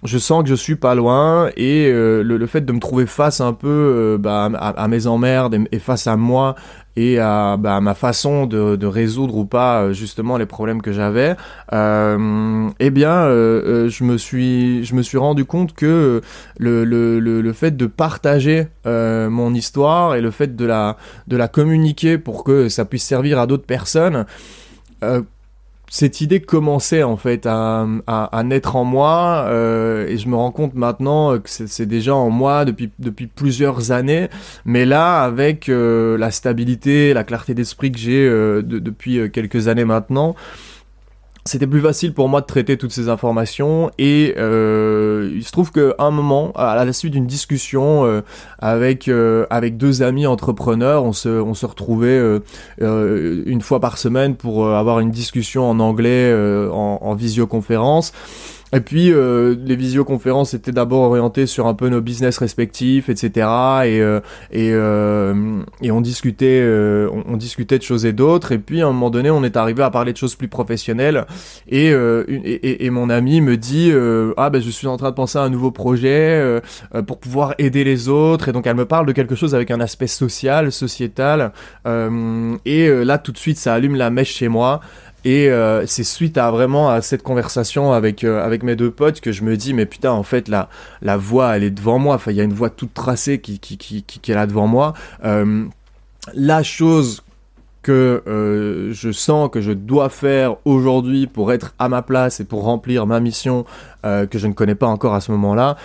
[0.04, 3.40] je sens que je suis pas loin et euh, le, fait de me trouver face
[3.40, 6.56] un peu euh, bah, à, mes emmerdes et, face à moi
[6.96, 11.36] et à, bah, ma façon de, résoudre ou pas euh, justement les problèmes que j'avais,
[11.70, 16.20] eh bien, je me suis je me suis rendu compte que
[16.58, 20.96] le, le, le, fait de partager mon histoire et le fait de la
[21.28, 24.26] de la communiquer pour que ça puisse servir à d'autres personnes
[25.92, 30.50] cette idée commençait en fait à, à, naître en moi euh, et je me rends
[30.50, 34.28] compte maintenant que c'est déjà en moi depuis, depuis plusieurs années
[34.64, 39.84] mais là avec euh, la stabilité la clarté d'esprit que j'ai euh, depuis quelques années
[39.84, 40.34] maintenant
[41.44, 45.72] c'était plus facile pour moi de traiter toutes ces informations et euh, il se trouve
[45.72, 48.20] qu'à un moment, à la suite d'une discussion euh,
[48.60, 52.38] avec euh, avec deux amis entrepreneurs, on se on se retrouvait euh,
[52.80, 58.12] euh, une fois par semaine pour avoir une discussion en anglais en, en, visioconférence.
[58.74, 63.28] Et puis euh, les visioconférences étaient d'abord orientées sur un peu nos business respectifs, etc.
[63.84, 68.52] Et euh, et, euh, et on discutait euh, on, on, discutait de choses et d'autres.
[68.52, 71.26] Et puis à un moment donné, on est arrivé à parler de choses plus professionnelles.
[71.68, 73.92] Et et, et, et, mon ami me dit
[74.36, 76.60] ah ben je suis en train de penser à un nouveau projet
[77.06, 78.48] pour pouvoir aider les autres.
[78.48, 81.52] Et donc elle me parle de quelque chose avec un aspect social, sociétal.
[81.84, 84.80] et là tout de suite ça allume la mèche chez moi.
[85.24, 89.20] Et euh, c'est suite à vraiment à cette conversation avec euh, avec mes deux potes
[89.20, 90.68] que je me dis mais putain en fait la
[91.00, 92.16] la voix elle est devant moi.
[92.16, 94.66] Enfin il y a une voix toute tracée qui qui qui qui, est là devant
[94.66, 94.94] moi.
[95.24, 95.64] Euh,
[96.34, 97.22] la chose
[97.82, 98.22] que
[98.92, 103.06] je sens que je dois faire aujourd'hui pour être à ma place et pour remplir
[103.08, 103.64] ma mission
[104.04, 105.76] que je ne connais pas encore à ce moment-là,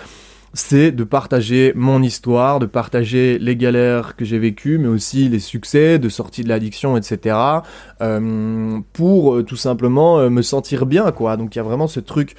[0.52, 5.38] c'est de partager mon histoire, de partager les galères que j'ai vécues, mais aussi les
[5.38, 7.36] succès de sortie de l'addiction, etc.
[8.00, 11.36] Euh, pour euh, tout simplement euh, me sentir bien, quoi.
[11.36, 12.36] Donc il y a vraiment ce truc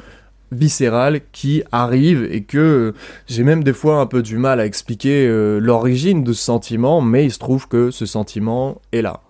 [0.51, 2.95] viscéral qui arrive et que
[3.27, 5.27] j'ai même des fois un peu du mal à expliquer
[5.59, 9.21] l'origine de ce sentiment, mais il se trouve que ce sentiment est là.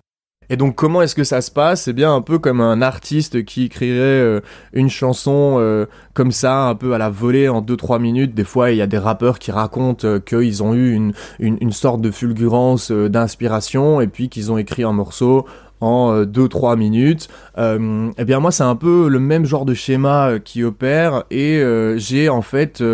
[0.50, 1.82] Et donc comment est-ce que ça se passe?
[1.82, 4.40] C'est bien un peu comme un artiste qui écrirait euh,
[4.72, 8.34] une chanson euh, comme ça, un peu à la volée en 2-3 minutes.
[8.34, 11.56] Des fois, il y a des rappeurs qui racontent euh, qu'ils ont eu une, une,
[11.60, 15.46] une, sorte de fulgurance d'inspiration et puis qu'ils ont écrit un morceau
[15.80, 17.28] en 2-3 minutes.
[17.56, 21.64] Euh, eh bien moi c'est un peu le même genre de schéma qui opère et
[21.96, 22.84] j'ai en fait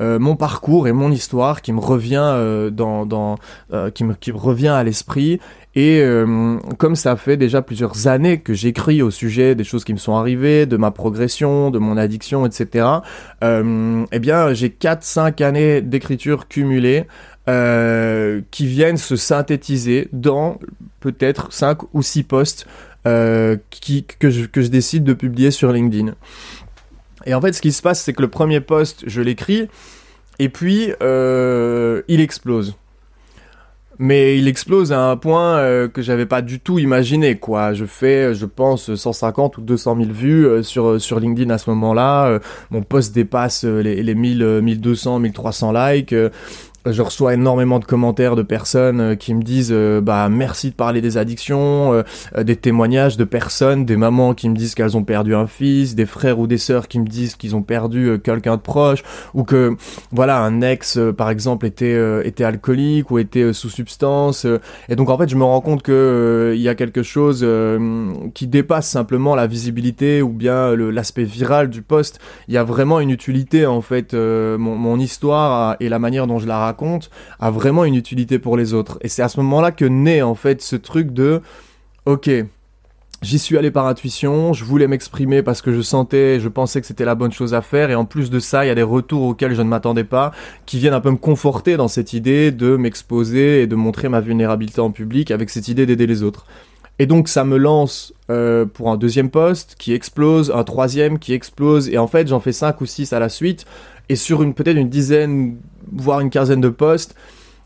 [0.00, 3.36] mon parcours et mon histoire qui me revient dans, dans
[3.94, 5.38] qui, me, qui me revient à l'esprit
[5.74, 9.94] et euh, comme ça fait déjà plusieurs années que j'écris au sujet des choses qui
[9.94, 12.86] me sont arrivées, de ma progression, de mon addiction, etc.,
[13.42, 17.06] euh, eh bien j'ai 4-5 années d'écriture cumulées
[17.48, 20.58] euh, qui viennent se synthétiser dans
[21.00, 22.66] peut-être 5 ou 6 posts
[23.06, 23.56] euh,
[24.18, 26.14] que, je, que je décide de publier sur LinkedIn.
[27.24, 29.68] Et en fait, ce qui se passe, c'est que le premier post, je l'écris,
[30.38, 32.74] et puis il explose
[33.98, 37.72] mais il explose à un point euh, que j'avais pas du tout imaginé quoi.
[37.74, 41.70] Je fais, je pense, 150 ou 200 000 vues euh, sur sur LinkedIn à ce
[41.70, 42.26] moment-là.
[42.26, 42.38] Euh,
[42.70, 46.14] mon post dépasse les, les 1000, 1200, 1300 likes
[46.86, 50.74] je reçois énormément de commentaires de personnes euh, qui me disent euh, bah merci de
[50.74, 55.04] parler des addictions, euh, des témoignages de personnes, des mamans qui me disent qu'elles ont
[55.04, 58.56] perdu un fils, des frères ou des sœurs qui me disent qu'ils ont perdu quelqu'un
[58.56, 59.02] de proche
[59.34, 59.76] ou que
[60.10, 64.46] voilà un ex par exemple était était alcoolique ou était sous substance
[64.88, 67.46] et donc en fait je me rends compte que il y a quelque chose
[68.34, 72.18] qui dépasse simplement la visibilité ou bien l'aspect viral du post.
[72.48, 76.38] Il y a vraiment une utilité en fait mon, mon histoire et la manière dont
[76.38, 78.98] je la raconte raconte a vraiment une utilité pour les autres.
[79.02, 81.40] Et c'est à ce moment-là que naît en fait ce truc de
[82.06, 82.30] ok,
[83.22, 86.88] J'y suis allé par intuition, je voulais m'exprimer parce que je sentais, je pensais que
[86.88, 88.82] c'était la bonne chose à faire, et en plus de ça, il y a des
[88.82, 90.32] retours auxquels je ne m'attendais pas,
[90.66, 94.20] qui viennent un peu me conforter dans cette idée de m'exposer et de montrer ma
[94.20, 96.46] vulnérabilité en public avec cette idée d'aider les autres.
[96.98, 101.32] Et donc ça me lance euh, pour un deuxième poste qui explose, un troisième qui
[101.32, 103.66] explose, et en fait j'en fais cinq ou six à la suite,
[104.08, 105.56] et sur une peut-être une dizaine,
[105.90, 107.14] voire une quinzaine de posts,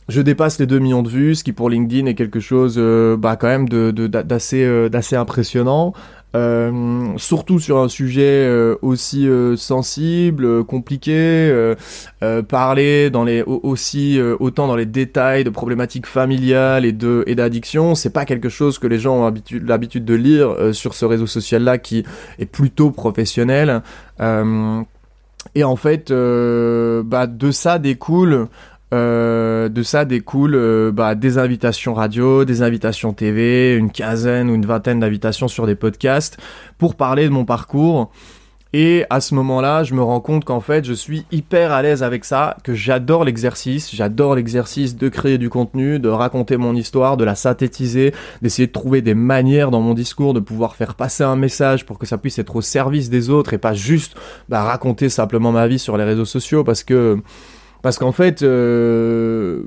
[0.08, 3.16] je dépasse les 2 millions de vues, ce qui pour LinkedIn est quelque chose euh,
[3.16, 5.92] bah, quand même de, d'assez, euh, d'assez impressionnant.
[6.34, 8.46] Euh, surtout sur un sujet
[8.82, 11.74] aussi sensible, compliqué,
[12.48, 17.94] parler dans les aussi autant dans les détails de problématiques familiales et de et d'addiction,
[17.94, 21.62] c'est pas quelque chose que les gens ont l'habitude de lire sur ce réseau social
[21.62, 22.04] là qui
[22.38, 23.82] est plutôt professionnel.
[25.54, 28.48] Et en fait, euh, bah, de ça découle
[28.94, 34.54] euh, de ça découle euh, bah, des invitations radio, des invitations TV, une quinzaine ou
[34.54, 36.38] une vingtaine d'invitations sur des podcasts
[36.78, 38.12] pour parler de mon parcours.
[38.78, 42.02] Et à ce moment-là, je me rends compte qu'en fait, je suis hyper à l'aise
[42.02, 47.16] avec ça, que j'adore l'exercice, j'adore l'exercice de créer du contenu, de raconter mon histoire,
[47.16, 48.12] de la synthétiser,
[48.42, 51.98] d'essayer de trouver des manières dans mon discours de pouvoir faire passer un message pour
[51.98, 54.14] que ça puisse être au service des autres et pas juste
[54.50, 57.18] bah, raconter simplement ma vie sur les réseaux sociaux parce que
[57.80, 59.62] parce qu'en fait euh,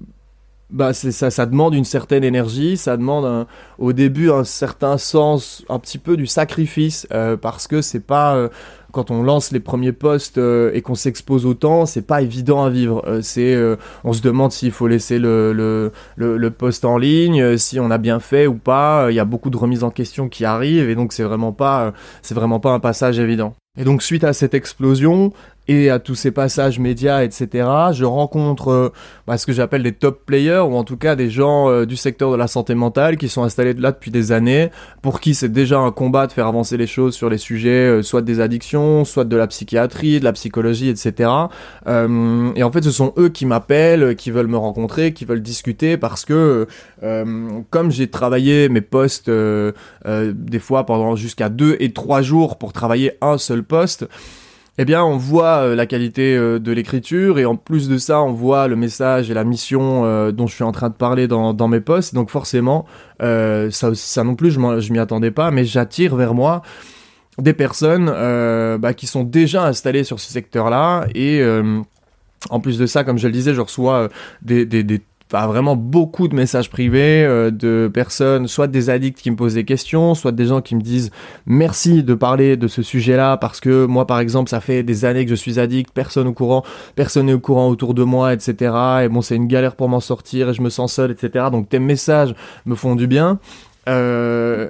[0.69, 3.47] bah ça, demande une certaine énergie, ça demande
[3.79, 8.35] au début un certain sens, un petit peu du sacrifice, euh, parce que c'est pas
[8.35, 8.49] euh,
[8.91, 12.69] quand on lance les premiers posts euh, et qu'on s'expose autant, c'est pas évident à
[12.69, 13.03] vivre.
[13.21, 13.57] c'est,
[14.03, 17.89] on se demande s'il faut laisser le, le, le, le, post en ligne, si on
[17.89, 19.07] a bien fait ou pas.
[19.09, 21.93] Il y a beaucoup de remises en question qui arrivent et donc c'est vraiment pas,
[22.21, 23.55] c'est vraiment pas un passage évident.
[23.77, 25.31] Et donc suite à cette explosion,
[25.69, 28.89] et à tous ces passages médias, etc., je rencontre euh,
[29.27, 31.95] bah, ce que j'appelle des top players, ou en tout cas des gens euh, du
[31.95, 34.71] secteur de la santé mentale qui sont installés là depuis des années,
[35.03, 38.01] pour qui c'est déjà un combat de faire avancer les choses sur les sujets, euh,
[38.01, 41.29] soit des addictions, soit de la psychiatrie, de la psychologie, etc.
[41.85, 45.97] et en fait, ce sont eux qui m'appellent, qui veulent me rencontrer, qui veulent discuter,
[45.97, 46.65] parce que
[47.69, 53.13] comme j'ai travaillé mes postes des fois pendant jusqu'à deux et trois jours pour travailler
[53.21, 54.07] un seul poste,
[54.81, 58.21] eh bien, on voit euh, la qualité euh, de l'écriture et en plus de ça,
[58.21, 61.27] on voit le message et la mission euh, dont je suis en train de parler
[61.27, 62.15] dans, mes posts.
[62.15, 62.85] Donc forcément,
[63.19, 66.61] ça, ça non plus, je m'y attendais pas, mais j'attire vers moi
[67.37, 68.05] des personnes
[68.79, 71.43] bah, qui sont déjà installées sur ce secteur-là et
[72.49, 74.07] en plus de ça, comme je le disais, je reçois
[74.41, 74.65] des
[75.31, 79.63] vraiment beaucoup de messages privés euh, de personnes, soit des addicts qui me posent des
[79.63, 81.11] questions, soit des gens qui me disent
[81.45, 85.25] merci de parler de ce sujet-là parce que moi par exemple ça fait des années
[85.25, 86.63] que je suis addict, personne au courant,
[86.95, 88.73] personne n'est au courant autour de moi, etc.
[89.03, 91.45] Et bon c'est une galère pour m'en sortir et je me sens seul, etc.
[91.51, 92.33] Donc tes messages
[92.65, 93.39] me font du bien.
[93.87, 94.69] Euh,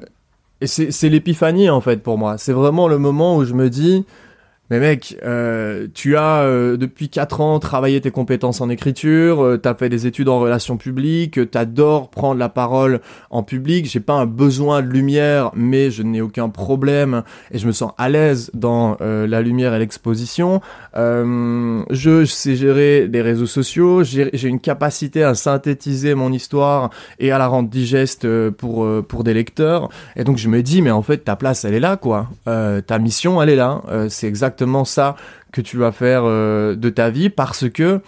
[0.61, 2.37] et c'est l'épiphanie en fait pour moi.
[2.37, 4.05] C'est vraiment le moment où je me dis
[4.69, 9.57] mais mec, euh, tu as euh, depuis 4 ans travaillé tes compétences en écriture, euh,
[9.57, 13.01] t'as fait des études en relations publiques, t'adores prendre la parole
[13.31, 17.65] en public, j'ai pas un besoin de lumière, mais je n'ai aucun problème et je
[17.65, 20.61] me sens à l'aise dans euh, la lumière et l'exposition.
[20.95, 27.31] Je, je, sais gérer les réseaux sociaux, j'ai une capacité à synthétiser mon histoire et
[27.31, 29.89] à la rendre digeste pour, pour des lecteurs.
[30.15, 32.99] Et donc je me dis, mais en fait ta place elle est là quoi, ta
[32.99, 35.15] mission elle est là, c'est exactement ça
[35.51, 38.01] que tu vas faire euh, de ta vie parce que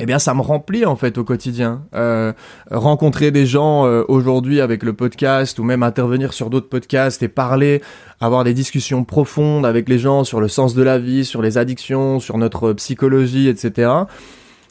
[0.00, 1.82] eh bien, ça me remplit en fait au quotidien.
[1.94, 2.32] Euh,
[2.70, 7.28] rencontrer des gens euh, aujourd'hui avec le podcast ou même intervenir sur d'autres podcasts et
[7.28, 7.82] parler,
[8.20, 11.58] avoir des discussions profondes avec les gens sur le sens de la vie, sur les
[11.58, 14.04] addictions, sur notre psychologie, etc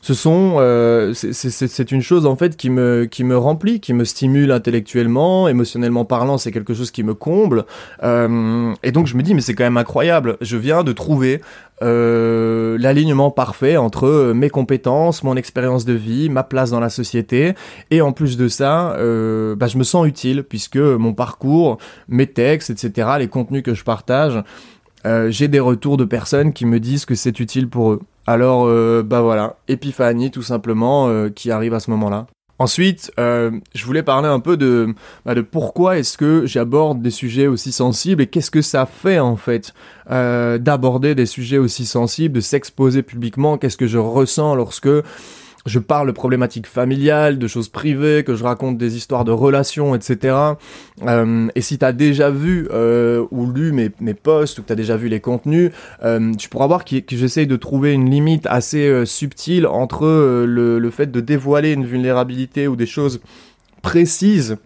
[0.08, 5.50] ce sont euh, c'est une chose en fait qui me remplit qui me stimule intellectuellement
[5.50, 7.66] émotionnellement parlant c'est quelque chose qui me comble.
[8.04, 10.38] Euh, et donc je me dis mais c'est quand même incroyable.
[10.40, 11.42] Je viens de trouver
[11.82, 17.54] euh, l'alignement parfait entre mes compétences mon expérience de vie ma place dans la société.
[17.92, 18.96] Et en plus de ça
[19.58, 23.84] bah, je me sens utile puisque mon parcours mes textes etc les contenus que je
[23.84, 24.42] partage
[25.04, 29.04] j'ai des retours de personnes qui me disent que c'est utile pour eux alors, euh,
[29.04, 32.28] bah voilà, épiphanie tout simplement euh, qui arrive à ce moment-là.
[32.60, 34.58] Ensuite, euh, je voulais parler un peu
[35.26, 39.20] bah, de pourquoi est-ce que j'aborde des sujets aussi sensibles et qu'est-ce que ça fait
[39.20, 39.74] en fait
[40.10, 44.90] d'aborder des sujets aussi sensibles, de s'exposer publiquement, qu'est-ce que je ressens lorsque
[45.68, 49.94] je parle de problématiques familiales, de choses privées, que je raconte des histoires de relations,
[49.94, 50.36] etc.
[51.04, 54.68] Euh, et si tu as déjà vu euh, ou lu mes, mes posts ou que
[54.68, 55.72] tu as déjà vu les contenus,
[56.04, 60.06] euh, tu pourras voir que, que j'essaye de trouver une limite assez euh, subtile entre
[60.06, 63.20] euh, le fait de dévoiler une vulnérabilité ou des choses
[63.82, 64.58] précises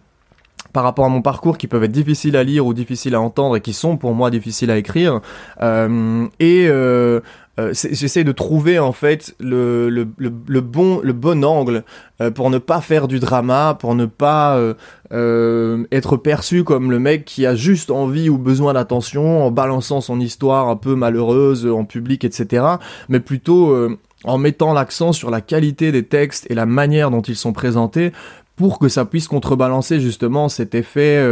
[0.72, 3.56] par rapport à mon parcours qui peuvent être difficiles à lire ou difficiles à entendre
[3.56, 5.20] et qui sont pour moi difficiles à écrire.
[5.60, 7.20] Euh, et euh,
[7.60, 10.04] euh, j'essaie de trouver en fait le,
[10.62, 11.84] bon le bon angle
[12.22, 14.58] euh, pour ne pas faire du drama, pour ne pas
[15.10, 20.18] être perçu comme le mec qui a juste envie ou besoin d'attention en balançant son
[20.20, 22.64] histoire un peu malheureuse en public, etc.
[23.10, 23.76] Mais plutôt
[24.24, 28.12] en mettant l'accent sur la qualité des textes et la manière dont ils sont présentés
[28.56, 31.24] pour que ça puisse contrebalancer justement cet effet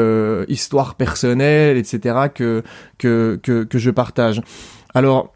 [0.49, 2.29] histoire personnelle, etc.
[2.35, 2.63] que,
[2.99, 4.41] que, que, que je partage.
[4.95, 5.33] Alors,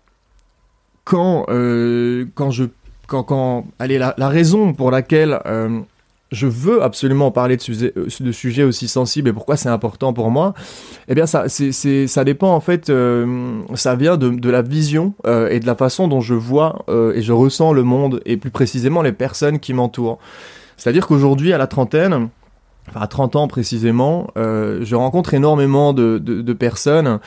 [1.05, 2.65] quand, euh, quand je,
[3.07, 5.81] quand, quand, allez, la, raison pour laquelle euh,
[6.33, 10.13] je veux absolument parler de, sujet, euh, de sujets aussi sensibles et pourquoi c'est important
[10.13, 10.55] pour moi,
[11.09, 15.49] eh bien ça, ça dépend en fait, euh, ça vient de, de la vision euh,
[15.51, 18.51] et de la façon dont je vois euh, et je ressens le monde et plus
[18.51, 20.19] précisément les personnes qui m'entourent.
[20.77, 22.29] C'est-à-dire qu'aujourd'hui, à la trentaine,
[22.89, 27.21] enfin à 30 ans précisément, je rencontre énormément de, personnes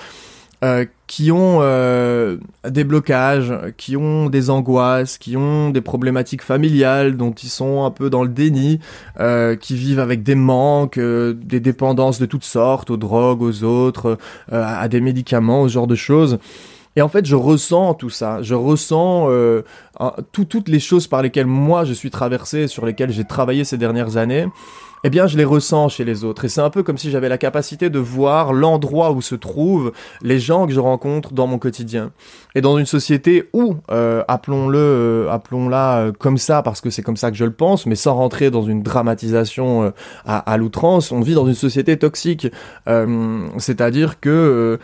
[0.64, 7.16] euh, qui ont euh, des blocages, qui ont des angoisses, qui ont des problématiques familiales
[7.16, 8.80] dont ils sont un peu dans le déni,
[9.20, 14.18] euh, qui vivent avec des manques, des dépendances de toutes sortes, aux drogues, aux autres,
[14.52, 16.40] à des médicaments, ce genre de choses.
[16.98, 18.42] Et en fait, je ressens tout ça.
[18.42, 19.30] Je ressens
[20.32, 24.18] toutes les choses par lesquelles moi je suis traversé, sur lesquelles j'ai travaillé ces dernières
[24.18, 24.48] années
[25.04, 26.46] eh bien je les ressens chez les autres.
[26.46, 29.92] Et c'est un peu comme si j'avais la capacité de voir l'endroit où se trouvent
[30.22, 32.12] les gens que je rencontre dans mon quotidien.
[32.56, 37.04] Et dans une société où, euh, appelons-le, euh, appelons-la euh, comme ça, parce que c'est
[37.04, 39.94] comme ça que je le pense, mais sans rentrer dans une dramatisation
[40.26, 42.48] à, à l'outrance, on vit dans une société toxique.
[43.58, 44.80] C'est-à-dire que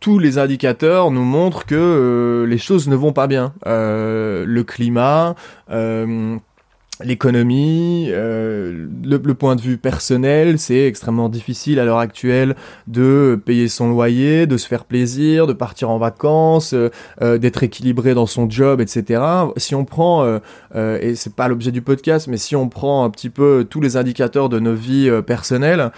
[0.00, 3.52] tous les indicateurs nous montrent que les choses ne vont pas bien.
[3.66, 5.34] le climat,
[7.04, 13.68] l'économie, euh, le, point de vue personnel, c'est extrêmement difficile à l'heure actuelle de payer
[13.68, 16.90] son loyer, de se faire plaisir, de partir en vacances, euh,
[17.22, 19.22] euh, d'être équilibré dans son job, etc.
[19.56, 20.38] Si on prend,
[20.74, 23.96] et c'est pas l'objet du podcast, mais si on prend un petit peu tous les
[23.96, 25.90] indicateurs de nos vies personnelles,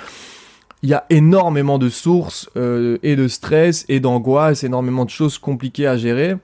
[0.83, 5.87] il y a énormément de sources et de stress et d'angoisse, énormément de choses compliquées
[5.87, 6.37] à gérer.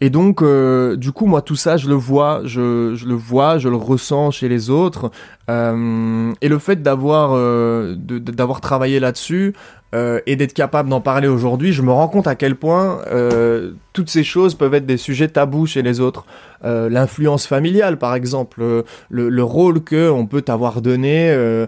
[0.00, 3.56] Et donc, euh, du coup, moi, tout ça, je le vois, je, je, le vois,
[3.56, 5.10] je le ressens chez les autres.
[5.48, 9.54] Euh, et le fait d'avoir euh, d'avoir travaillé là-dessus
[9.94, 13.72] euh, et d'être capable d'en parler aujourd'hui, je me rends compte à quel point euh,
[13.96, 16.26] toutes ces choses peuvent être des sujets tabous chez les autres.
[16.64, 21.66] Euh, l'influence familiale, par exemple, euh, le, le, rôle que on peut t'avoir donné euh,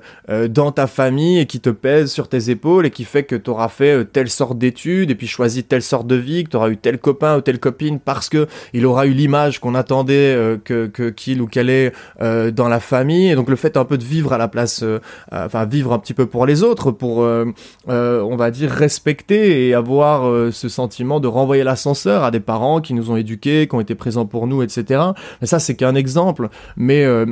[0.49, 3.49] dans ta famille et qui te pèse sur tes épaules et qui fait que tu
[3.51, 6.71] auras fait telle sorte d'études et puis choisi telle sorte de vie, que tu auras
[6.71, 10.87] eu tel copain ou telle copine parce que il aura eu l'image qu'on attendait que
[11.11, 13.31] qu'il ou qu'elle est dans la famille.
[13.31, 14.85] Et donc le fait un peu de vivre à la place,
[15.33, 20.53] enfin vivre un petit peu pour les autres, pour on va dire respecter et avoir
[20.53, 23.95] ce sentiment de renvoyer l'ascenseur à des parents qui nous ont éduqués, qui ont été
[23.95, 25.03] présents pour nous, etc.
[25.41, 26.49] Mais ça, c'est qu'un exemple.
[26.77, 27.27] Mais euh,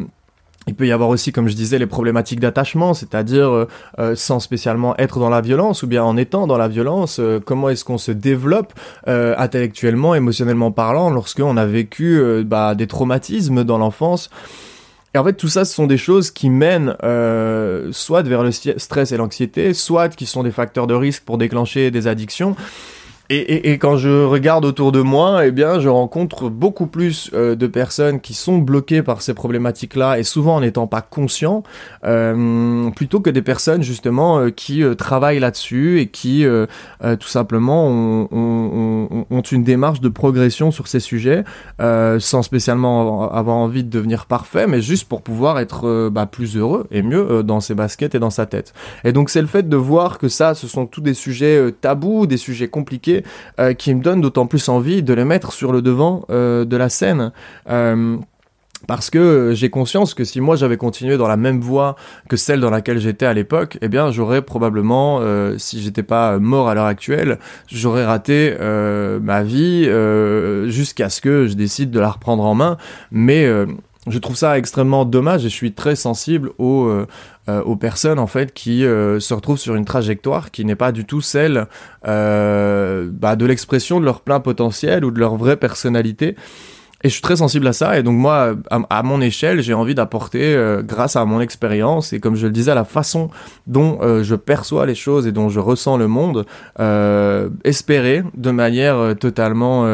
[0.67, 3.69] il peut y avoir aussi, comme je disais, les problématiques d'attachement, c'est-à-dire euh,
[3.99, 7.69] euh, sans spécialement être dans la violence ou bien en étant dans la violence, comment
[7.69, 8.73] est-ce qu'on se développe
[9.07, 14.31] intellectuellement, émotionnellement parlant, lorsqu'on a vécu bah, des traumatismes dans l'enfance.
[15.15, 16.95] Et en fait, tout ça, ce sont des choses qui mènent
[17.93, 21.91] soit vers le stress et l'anxiété, soit qui sont des facteurs de risque pour déclencher
[21.91, 22.57] des addictions.
[23.29, 27.31] Et, et, et, quand je regarde autour de moi, eh bien, je rencontre beaucoup plus
[27.35, 31.63] euh, de personnes qui sont bloquées par ces problématiques-là et souvent en n'étant pas conscients,
[32.05, 36.45] euh, plutôt que des personnes justement euh, qui euh, travaillent là-dessus et qui
[37.21, 41.45] tout simplement ont, ont, ont, une démarche de progression sur ces sujets,
[41.79, 46.87] sans spécialement avoir envie de devenir parfait, mais juste pour pouvoir être bah, plus heureux
[46.91, 48.73] et mieux dans ses baskets et dans sa tête.
[49.05, 52.27] Et donc c'est le fait de voir que ça, ce sont tous des sujets tabous,
[52.27, 53.16] des sujets compliqués
[53.61, 56.77] euh, qui me donne d'autant plus envie de les mettre sur le devant euh, de
[56.77, 57.33] la scène.
[57.69, 58.17] Euh,
[58.87, 61.97] parce que j'ai conscience que si moi j'avais continué dans la même voie
[62.29, 65.21] que celle dans laquelle j'étais à l'époque, eh bien j'aurais probablement,
[65.57, 69.91] si j'étais pas mort à l'heure actuelle, j'aurais raté ma vie
[70.71, 72.77] jusqu'à ce que je décide de la reprendre en main.
[73.11, 73.49] Mais
[74.07, 76.93] je trouve ça extrêmement dommage et je suis très sensible aux,
[77.49, 80.77] euh, euh, aux personnes en fait qui euh, se retrouvent sur une trajectoire qui n'est
[80.77, 81.67] pas du tout celle
[82.03, 86.37] bah, de l'expression de leur plein potentiel ou de leur vraie personnalité.
[87.07, 87.97] Et je suis très sensible à ça.
[87.97, 92.35] Et donc moi, à, mon échelle, j'ai envie d'apporter, grâce à mon expérience et comme
[92.35, 93.31] je le disais, à la façon
[93.69, 96.47] dont je perçois les choses et dont je ressens le monde,
[97.65, 99.87] espérer de manière totalement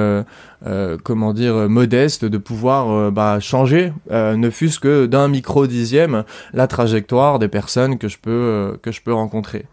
[0.65, 5.67] euh, comment dire modeste de pouvoir euh, bah, changer euh, ne fût-ce que d'un micro
[5.67, 9.67] dixième la trajectoire des personnes que je peux que je peux rencontrer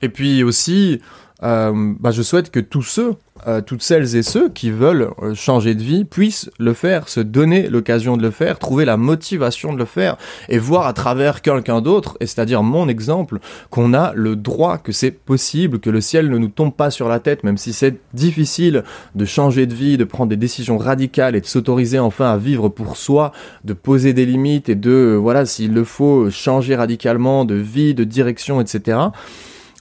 [0.00, 1.02] et puis aussi
[1.42, 3.16] bah, je souhaite que tous ceux
[3.48, 7.18] euh, toutes celles et ceux qui veulent euh, changer de vie puissent le faire, se
[7.18, 10.16] donner l'occasion de le faire, trouver la motivation de le faire
[10.48, 13.40] et voir à travers quelqu'un d'autre, et c'est-à-dire mon exemple,
[13.70, 17.08] qu'on a le droit, que c'est possible, que le ciel ne nous tombe pas sur
[17.08, 18.84] la tête, même si c'est difficile
[19.16, 22.68] de changer de vie, de prendre des décisions radicales et de s'autoriser enfin à vivre
[22.68, 23.32] pour soi,
[23.64, 27.94] de poser des limites et de, euh, voilà, s'il le faut, changer radicalement de vie,
[27.94, 28.98] de direction, etc.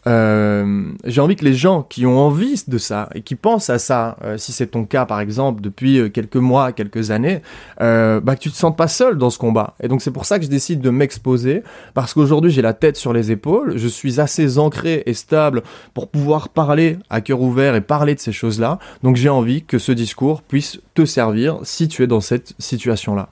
[0.08, 3.80] Euh, j'ai envie que les gens qui ont envie de ça et qui pensent à
[3.80, 7.41] ça, euh, si c'est ton cas par exemple depuis euh, quelques mois, quelques années,
[7.80, 9.76] bah que tu te sentes pas seul dans ce combat.
[9.82, 12.97] Et donc c'est pour ça que je décide de m'exposer parce qu'aujourd'hui j'ai la tête
[12.97, 17.76] sur les épaules, je suis assez ancré et stable pour pouvoir parler à cœur ouvert
[17.76, 18.80] et parler de ces choses-là.
[19.04, 23.30] Donc j'ai envie que ce discours puisse te servir si tu es dans cette situation-là.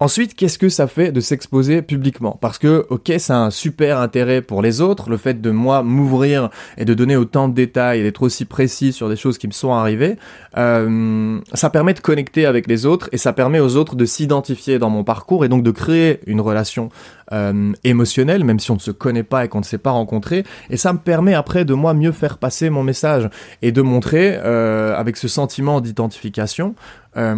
[0.00, 2.38] Ensuite, qu'est-ce que ça fait de s'exposer publiquement?
[2.40, 5.82] Parce que, ok, ça a un super intérêt pour les autres, le fait de moi
[5.82, 9.46] m'ouvrir et de donner autant de détails et d'être aussi précis sur des choses qui
[9.46, 10.16] me sont arrivées,
[10.56, 14.78] euh, ça permet de connecter avec les autres et ça permet aux autres de s'identifier
[14.78, 16.90] dans mon parcours et donc de créer une relation
[17.32, 20.44] euh, émotionnelle, même si on ne se connaît pas et qu'on ne s'est pas rencontré.
[20.70, 23.28] Et ça me permet après de moi mieux faire passer mon message
[23.62, 26.74] et de montrer euh, avec ce sentiment d'identification
[27.16, 27.34] euh,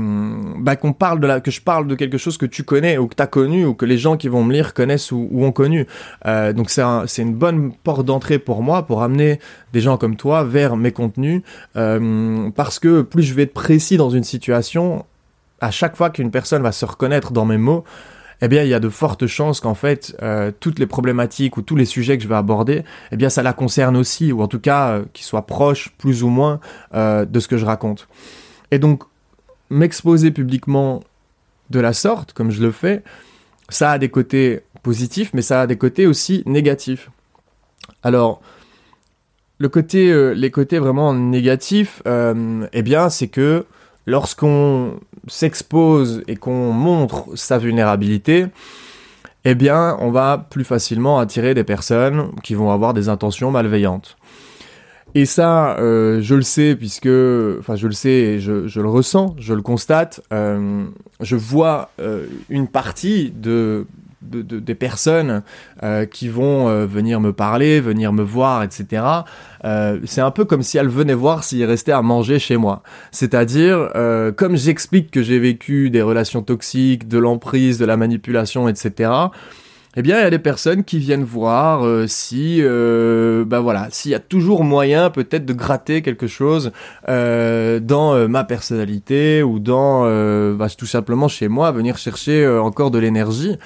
[0.57, 3.07] bah, qu'on parle de la, que je parle de quelque chose que tu connais ou
[3.07, 5.53] que tu as connu ou que les gens qui vont me lire connaissent ou, ont
[5.53, 5.87] connu.
[6.27, 9.39] Euh, donc c'est un, une bonne porte d'entrée pour moi pour amener
[9.73, 11.43] des gens comme toi vers mes contenus
[11.77, 15.05] euh, parce que plus je vais être précis dans une situation,
[15.61, 17.85] à chaque fois qu'une personne va se reconnaître dans mes mots,
[18.41, 21.63] eh bien, il y a de fortes chances qu'en fait, euh, toutes les problématiques ou
[21.63, 24.49] tous les sujets que je vais aborder, eh bien, ça la concerne aussi, ou en
[24.49, 26.61] tout cas, euh, qu'ils soient proches, plus ou moins,
[26.95, 28.09] euh, de ce que je raconte.
[28.71, 29.03] Et donc,
[29.71, 31.03] m'exposer publiquement
[31.71, 33.03] de la sorte, comme je le fais,
[33.69, 37.11] ça a des côtés positifs, mais ça a des côtés aussi négatifs.
[38.03, 38.41] Alors,
[39.59, 43.67] le côté, les côtés vraiment négatifs, eh bien, c'est que
[44.07, 48.47] lorsqu'on s'expose et qu'on montre sa vulnérabilité,
[49.45, 54.17] eh bien, on va plus facilement attirer des personnes qui vont avoir des intentions malveillantes.
[55.15, 57.09] Et ça, euh, je le sais puisque,
[57.59, 60.21] enfin, je le sais et je, le ressens, je le constate.
[60.33, 60.85] Euh,
[61.21, 63.87] je vois euh, une partie de
[64.23, 65.43] de, des personnes
[65.83, 69.03] euh, qui vont euh, venir me parler, venir me voir, etc.
[69.65, 72.83] Euh, c'est un peu comme si elles venaient voir s'ils restaient à manger chez moi.
[73.13, 73.91] C'est-à-dire,
[74.37, 79.29] comme j'explique que j'ai vécu des relations toxiques, de l'emprise, de la manipulation, etc
[79.97, 83.89] eh bien, il y a des personnes qui viennent voir euh, si, euh, bah voilà,
[83.91, 86.73] s'il y a toujours moyen peut-être de gratter quelque chose
[87.09, 90.05] euh, dans ma personnalité ou dans,
[90.55, 93.57] bah, tout simplement chez moi, venir chercher encore de l'énergie.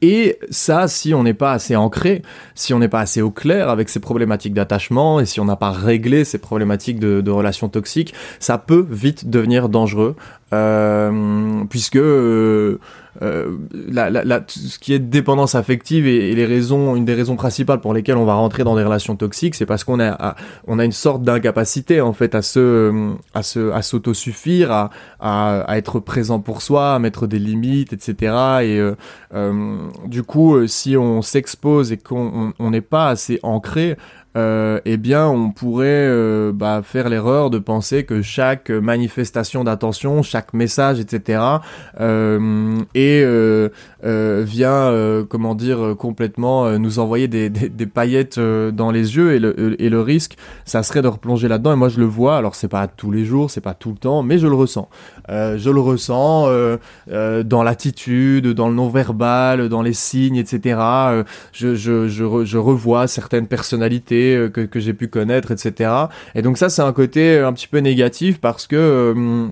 [0.00, 2.22] Et ça, si on n'est pas assez ancré,
[2.54, 5.56] si on n'est pas assez au clair avec ces problématiques d'attachement et si on n'a
[5.56, 10.14] pas réglé ces problématiques de, relations toxiques, ça peut vite devenir dangereux,
[10.52, 11.98] euh, puisque
[13.20, 17.80] euh, la, la, ce qui est dépendance affective et, les raisons, une des raisons principales
[17.80, 20.36] pour lesquelles on va rentrer dans des relations toxiques, c'est parce qu'on a,
[20.68, 25.60] on a une sorte d'incapacité en fait à se, à se, à s'autosuffire, à, à,
[25.62, 28.14] à, être présent pour soi, à mettre des limites, etc.
[28.62, 28.94] Et euh,
[29.34, 33.96] euh, du coup, si on s'expose et qu'on n'est pas assez ancré,
[34.38, 40.22] euh, eh bien, on pourrait euh, bah, faire l'erreur de penser que chaque manifestation d'attention,
[40.22, 41.40] chaque message, etc.,
[41.98, 43.68] et euh,
[44.04, 47.50] euh, vient, comment dire, complètement nous envoyer des,
[47.86, 51.72] paillettes dans les yeux, et le, et le risque, ça serait de replonger là-dedans.
[51.72, 52.36] Et moi, je le vois.
[52.36, 54.88] Alors, c'est pas tous les jours, c'est pas tout le temps, mais je le ressens.
[55.28, 56.48] Je le ressens
[57.08, 60.80] dans l'attitude, dans le non-verbal, dans les signes, etc.
[61.52, 65.90] je, je, je, je revois certaines personnalités euh, que, que j'ai pu connaître, etc.
[66.34, 69.48] Et donc ça, c'est un côté un petit peu négatif parce que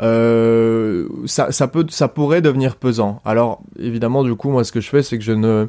[0.00, 3.20] euh, ça, ça, peut, ça pourrait devenir pesant.
[3.24, 5.66] Alors évidemment, du coup, moi, ce que je fais, c'est que je ne,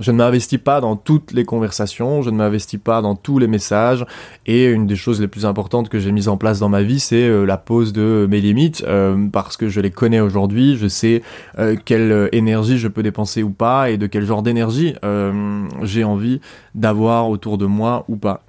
[0.00, 3.46] je ne m'investis pas dans toutes les conversations, je ne m'investis pas dans tous les
[3.46, 4.06] messages.
[4.46, 7.00] Et une des choses les plus importantes que j'ai mises en place dans ma vie,
[7.00, 10.88] c'est euh, la pose de mes limites, euh, parce que je les connais aujourd'hui, je
[10.88, 11.22] sais
[11.58, 14.94] euh, quelle énergie je peux dépenser ou pas, et de quel genre d'énergie
[15.82, 16.40] j'ai envie
[16.74, 18.44] d'avoir autour de moi ou pas.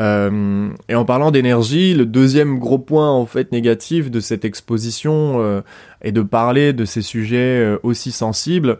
[0.00, 5.36] Euh, et en parlant d'énergie, le deuxième gros point en fait négatif de cette exposition
[5.40, 5.60] euh,
[6.02, 8.78] et de parler de ces sujets euh, aussi sensibles,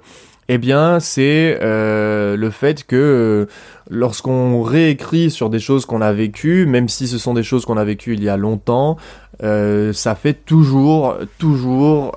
[0.49, 3.47] eh bien c'est le fait que
[3.89, 7.77] lorsqu'on réécrit sur des choses qu'on a vécues, même si ce sont des choses qu'on
[7.77, 8.97] a vécues il y a longtemps,
[9.41, 12.17] ça fait toujours, toujours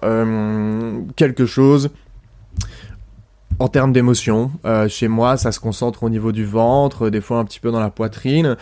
[1.16, 1.92] quelque chose
[3.60, 4.50] en termes d'émotion.
[4.88, 7.82] chez moi, ça se concentre au niveau du ventre, des fois un petit peu dans
[7.82, 8.58] la poitrine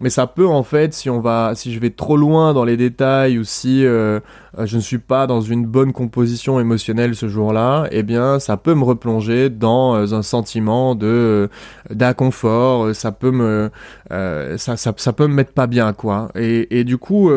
[0.00, 2.76] mais ça peut en fait si on va si je vais trop loin dans les
[2.76, 4.18] détails ou si euh,
[4.58, 8.56] euh, je ne suis pas dans une bonne composition émotionnelle ce jour-là eh bien ça
[8.56, 11.48] peut me replonger dans euh, un sentiment de
[11.90, 12.94] d'inconfort.
[12.94, 13.70] Ça peut me
[14.10, 16.30] ça, ça, ça peut me mettre pas bien quoi.
[16.34, 17.30] Et, et du coup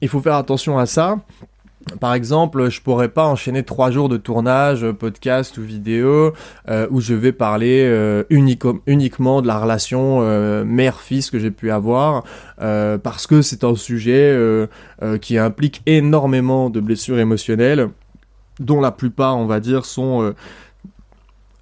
[0.00, 1.18] il faut faire attention à ça
[2.00, 6.32] par exemple, je pourrais pas enchaîner trois jours de tournage, podcast ou vidéo,
[6.68, 11.70] euh, où je vais parler euh, uniquement de la relation euh, mère-fils que j'ai pu
[11.70, 12.24] avoir,
[12.58, 14.36] parce que c'est un sujet
[15.20, 17.88] qui implique énormément de blessures émotionnelles,
[18.60, 20.34] dont la plupart, on va dire, sont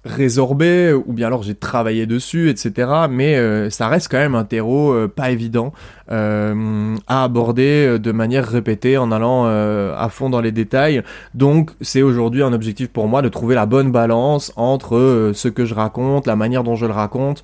[0.07, 2.89] résorbé ou bien alors j'ai travaillé dessus, etc.
[3.09, 8.11] Mais euh, ça reste quand même un terreau euh, pas évident euh, à aborder de
[8.11, 11.03] manière répétée en allant à fond dans les détails.
[11.33, 15.65] Donc c'est aujourd'hui un objectif pour moi de trouver la bonne balance entre ce que
[15.65, 17.43] je raconte, la manière dont je le raconte,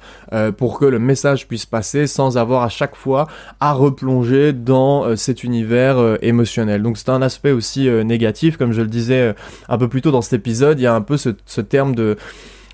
[0.57, 3.27] pour que le message puisse passer sans avoir à chaque fois
[3.59, 6.81] à replonger dans cet univers émotionnel.
[6.81, 9.35] Donc c'est un aspect aussi négatif, comme je le disais
[9.69, 11.95] un peu plus tôt dans cet épisode, il y a un peu ce, ce terme
[11.95, 12.17] de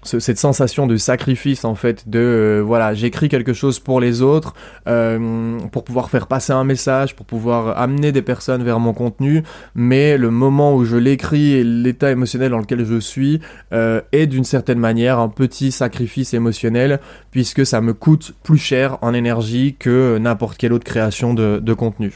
[0.04, 4.54] cette sensation de sacrifice en fait de euh, voilà j'écris quelque chose pour les autres
[4.88, 9.44] euh, pour pouvoir faire passer un message pour pouvoir amener des personnes vers mon contenu.
[9.76, 13.42] Mais le moment où je l'écris et l'état émotionnel dans lequel je suis
[13.74, 17.00] euh, est d'une certaine manière un petit sacrifice émotionnel
[17.32, 21.74] puisque ça me coûte plus cher en énergie que n'importe quelle autre création de, de
[21.74, 22.14] contenu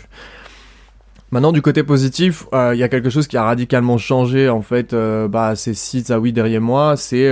[1.33, 4.95] Maintenant, du côté positif, il y a quelque chose qui a radicalement changé en fait.
[4.95, 7.27] bah, ces 6 à 8 derrière moi, c'est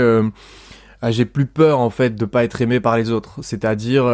[1.09, 3.39] j'ai plus peur en fait de pas être aimé par les autres.
[3.41, 4.05] C'est-à-dire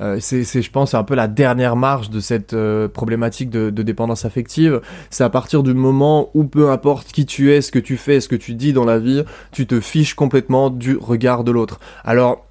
[0.00, 4.24] euh, c'est, je pense, un peu la dernière marche de cette euh, problématique de, dépendance
[4.24, 4.80] affective.
[5.10, 8.20] C'est à partir du moment où, peu importe qui tu es, ce que tu fais,
[8.20, 11.80] ce que tu dis dans la vie, tu te fiches complètement du regard de l'autre.
[12.04, 12.46] Alors,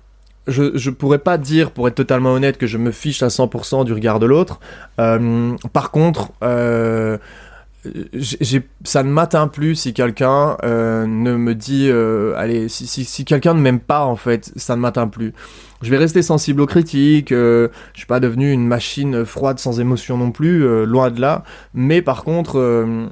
[0.48, 3.86] je, je pourrais pas dire, pour être totalement honnête, que je me fiche à 100%
[3.86, 4.60] du regard de l'autre.
[5.00, 7.18] Euh, par contre, euh,
[8.84, 11.90] ça ne m'atteint plus si quelqu'un euh, ne me dit
[12.38, 15.34] allez si, si, si quelqu'un ne m'aime pas en fait ça ne m'atteint plus
[15.82, 20.16] je vais rester sensible aux critiques je suis pas devenu une machine froide sans émotion
[20.16, 23.10] non plus loin de là mais par contre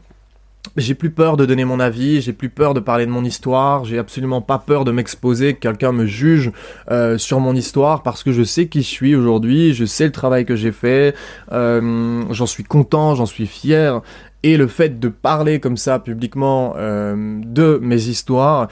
[0.77, 3.85] j'ai plus peur de donner mon avis, j'ai plus peur de parler de mon histoire,
[3.85, 6.51] j'ai absolument pas peur de m'exposer, que quelqu'un me juge
[6.91, 10.11] euh, sur mon histoire parce que je sais qui je suis aujourd'hui, je sais le
[10.11, 11.15] travail que j'ai fait,
[11.51, 14.01] euh, j'en suis content, j'en suis fier.
[14.41, 18.69] Et le fait de parler comme ça publiquement euh, de mes histoires,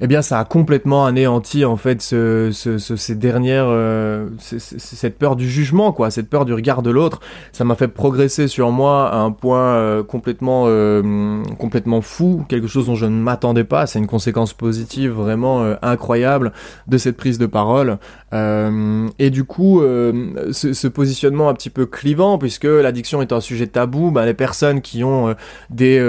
[0.00, 5.36] eh bien, ça a complètement anéanti en fait ce, ce, ces dernières, euh, cette peur
[5.36, 7.20] du jugement, quoi, cette peur du regard de l'autre.
[7.52, 12.66] Ça m'a fait progresser sur moi à un point euh, complètement, euh, complètement fou, quelque
[12.66, 13.86] chose dont je ne m'attendais pas.
[13.86, 16.52] C'est une conséquence positive vraiment incroyable
[16.88, 17.98] de cette prise de parole.
[18.32, 23.66] et du coup, ce, ce, positionnement un petit peu clivant, puisque l'addiction est un sujet
[23.66, 25.34] tabou, bah, les personnes qui ont
[25.70, 26.00] des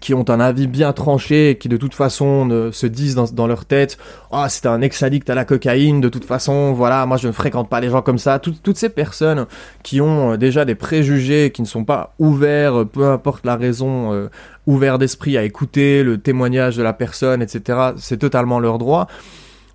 [0.00, 3.98] qui ont un avis bien tranché qui de toute façon se disent dans, leur tête
[4.30, 7.68] ah c'est un ex-addict à la cocaïne de toute façon voilà moi je ne fréquente
[7.68, 9.46] pas les gens comme ça toutes ces personnes
[9.82, 13.56] qui ont euh, déjà des préjugés qui ne sont pas ouverts euh, peu importe la
[13.56, 14.28] raison euh,
[14.66, 19.08] ouverts d'esprit à écouter le témoignage de la personne etc c'est totalement leur droit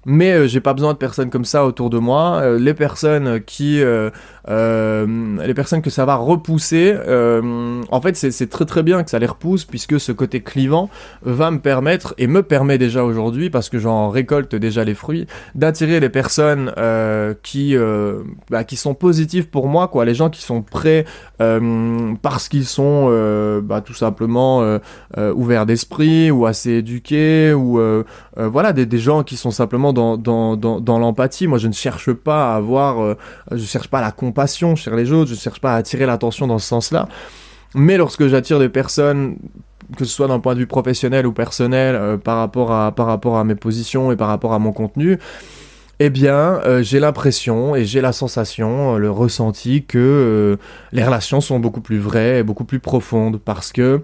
[0.10, 2.40] mais euh, j'ai pas besoin de personnes comme ça autour de moi.
[2.42, 4.10] Euh, les personnes qui, euh,
[4.48, 6.96] les personnes que ça va repousser,
[7.92, 10.90] en fait, c'est très très bien que ça les repousse puisque ce côté clivant
[11.24, 15.28] va me permettre et me permet déjà aujourd'hui, parce que j'en récolte déjà les fruits,
[15.56, 16.72] d'attirer les personnes
[17.44, 17.76] qui,
[18.50, 21.04] bah, qui sont positives pour moi, quoi, les gens qui sont prêts
[21.38, 23.10] parce qu'ils sont
[23.62, 24.80] bah, tout simplement
[25.18, 27.82] ouverts d'esprit ou assez éduqués ou
[28.46, 31.48] voilà des, des gens qui sont simplement dans, dans, dans, dans l'empathie.
[31.48, 33.18] Moi, je ne cherche pas à avoir, euh,
[33.52, 36.60] je cherche pas la compassion chez les autres, je cherche pas à attirer l'attention dans
[36.60, 37.08] ce sens-là.
[37.74, 39.38] Mais lorsque j'attire des personnes
[39.98, 43.06] que ce soit d'un point de vue professionnel ou personnel, euh, par, rapport à, par
[43.06, 45.18] rapport à mes positions et par rapport à mon contenu,
[46.00, 50.58] eh bien, euh, j'ai l'impression et j'ai la sensation, le ressenti que
[50.92, 54.02] les relations sont beaucoup plus vraies et beaucoup plus profondes parce que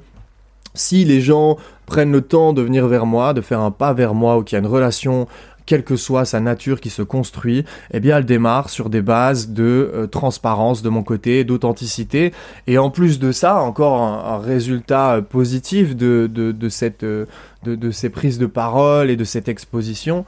[0.73, 4.13] si les gens prennent le temps de venir vers moi, de faire un pas vers
[4.13, 5.27] moi ou qu'il y a une relation
[5.65, 9.49] quelle que soit sa nature qui se construit, eh bien elle démarre sur des bases
[9.49, 12.33] de euh, transparence de mon côté, d'authenticité,
[12.67, 17.25] et en plus de ça, encore un, résultat euh, positif de, de, de cette euh,
[17.63, 20.25] de, de, ces prises de parole et de cette exposition,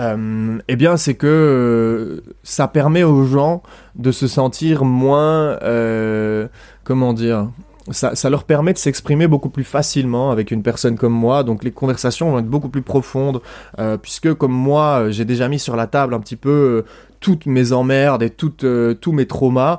[0.00, 3.62] eh bien c'est que ça permet aux gens
[3.94, 5.56] de se sentir moins,
[6.82, 7.46] comment dire,
[7.90, 11.42] ça, leur permet de s'exprimer beaucoup plus facilement avec une personne comme moi.
[11.42, 13.40] Donc les conversations vont être beaucoup plus profondes,
[13.78, 16.84] euh, puisque comme moi, j'ai déjà mis sur la table un petit peu euh,
[17.20, 19.78] toutes mes emmerdes et toutes, euh, tous mes traumas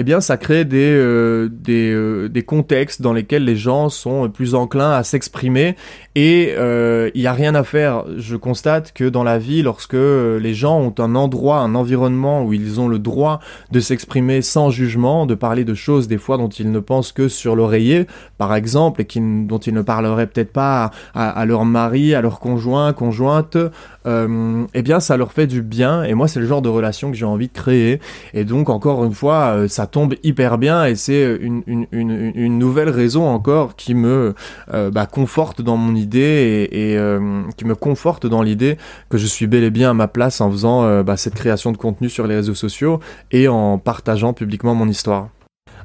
[0.00, 4.54] eh bien ça crée des, euh, euh, des, contextes dans lesquels les gens sont plus
[4.54, 5.76] enclins à s'exprimer.
[6.14, 8.04] Et euh, il n'y a rien à faire.
[8.16, 12.54] Je constate que dans la vie, lorsque les gens ont un endroit, un environnement où
[12.54, 13.40] ils ont le droit
[13.72, 17.28] de s'exprimer sans jugement, de parler de choses des fois dont ils ne pensent que
[17.28, 18.06] sur l'oreiller,
[18.38, 22.40] par exemple, et qui, dont ils ne parleraient peut-être pas à, leur mari, à leur
[22.40, 23.58] conjoint, conjointe,
[24.06, 26.04] euh, eh bien ça leur fait du bien.
[26.04, 28.00] Et moi c'est le genre de relation que j'ai envie de créer.
[28.32, 32.88] Et donc encore une fois ça tombe hyper bien et c'est une, une, une, nouvelle
[32.88, 34.34] raison encore qui me
[34.72, 38.78] euh, bah, conforte dans mon idée et, euh, qui me conforte dans l'idée
[39.08, 41.72] que je suis bel et bien à ma place en faisant euh, bah, cette création
[41.72, 45.28] de contenu sur les réseaux sociaux et en partageant publiquement mon histoire.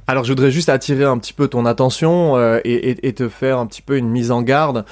[0.08, 3.82] Alors je voudrais juste attirer un petit peu ton attention et, te faire un petit
[3.82, 4.86] peu une mise en garde.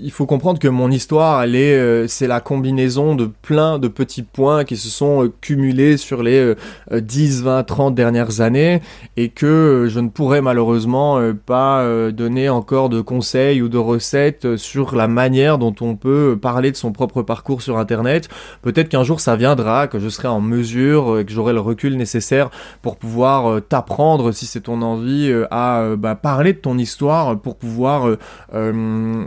[0.00, 3.88] Il faut comprendre que mon histoire, elle est, euh, c'est la combinaison de plein de
[3.88, 6.54] petits points qui se sont euh, cumulés sur les
[6.92, 8.80] 10, 20, 30 dernières années
[9.16, 14.56] et que euh, je ne pourrais malheureusement pas donner encore de conseils ou de recettes
[14.56, 18.28] sur la manière dont on peut parler de son propre parcours sur Internet.
[18.62, 21.96] Peut-être qu'un jour ça viendra, que je serai en mesure et que j'aurai le recul
[21.96, 22.50] nécessaire
[22.82, 28.16] pour pouvoir t'apprendre, si c'est ton envie, à bah, parler de ton histoire, pour pouvoir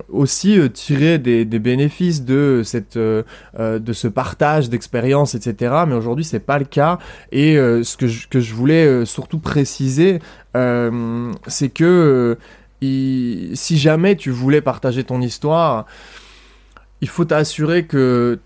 [0.10, 5.74] aussi tirer des, bénéfices de cette de ce partage d'expérience, etc.
[5.88, 7.00] Mais aujourd'hui, c'est pas le cas.
[7.32, 10.20] Et ce que je, que je voulais surtout préciser,
[10.54, 12.38] c'est que
[12.82, 15.86] si jamais tu voulais partager ton histoire,
[17.02, 18.40] il faut t'assurer que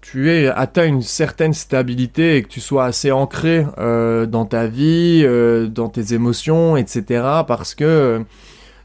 [0.00, 4.68] tu es atteint une certaine stabilité et que tu sois assez ancré euh, dans ta
[4.68, 7.24] vie, euh, dans tes émotions, etc.
[7.46, 8.24] Parce que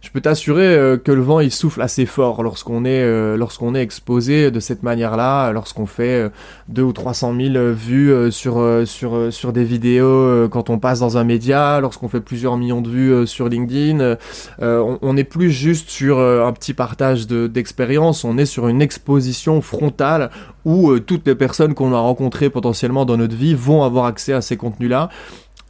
[0.01, 3.75] je peux t'assurer euh, que le vent il souffle assez fort lorsqu'on est euh, lorsqu'on
[3.75, 6.29] est exposé de cette manière-là, lorsqu'on fait euh,
[6.69, 11.23] deux ou 300 000 vues sur sur sur des vidéos quand on passe dans un
[11.23, 14.17] média, lorsqu'on fait plusieurs millions de vues sur LinkedIn,
[14.59, 20.31] on n'est plus juste sur un petit partage d'expérience, on est sur une exposition frontale
[20.65, 24.41] où toutes les personnes qu'on a rencontrées potentiellement dans notre vie vont avoir accès à
[24.41, 25.09] ces contenus-là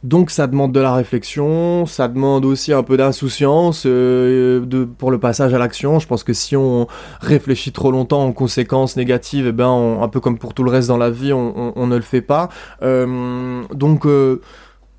[0.02, 5.10] donc ça demande de la réflexion, ça demande aussi un peu d'insouciance euh, de, pour
[5.12, 6.00] le passage à l'action.
[6.00, 6.88] Je pense que si on
[7.20, 10.88] réfléchit trop longtemps en conséquences négatives, eh ben un peu comme pour tout le reste
[10.88, 12.48] dans la vie, on, on, ne le fait pas.
[12.82, 14.40] Euh, donc euh,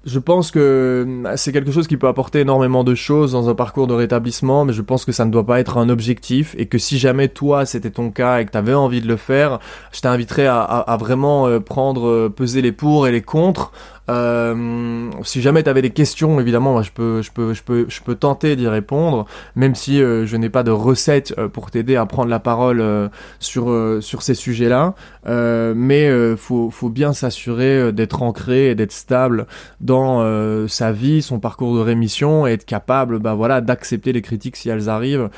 [0.05, 3.87] je pense que c'est quelque chose qui peut apporter énormément de choses dans un parcours
[3.87, 6.77] de rétablissement, mais je pense que ça ne doit pas être un objectif et que
[6.77, 9.59] si jamais toi c'était ton cas et que tu avais envie de le faire,
[9.91, 13.71] je t'inviterais à, à, à, vraiment euh, prendre, peser les pour et les contre
[14.09, 18.01] euh, si jamais tu avais des questions, évidemment, je peux, je peux, je peux, je
[18.01, 19.25] peux tenter d'y répondre,
[19.55, 22.81] même si euh, je n'ai pas de recette euh, pour t'aider à prendre la parole
[22.81, 23.07] euh,
[23.39, 24.93] sur sur ces sujets-là.
[25.25, 29.47] Mais faut faut bien s'assurer d'être ancré et d'être stable
[29.81, 30.23] dans
[30.67, 34.69] sa vie, son parcours de rémission, et être capable, bah voilà, d'accepter les critiques si
[34.69, 35.29] elles arrivent,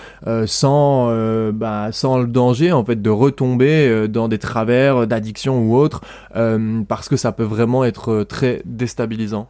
[0.45, 1.11] sans
[1.51, 6.01] bah, sans le danger en fait de retomber dans des travers d'addiction ou autre,
[6.88, 9.47] parce que ça peut vraiment être très déstabilisant.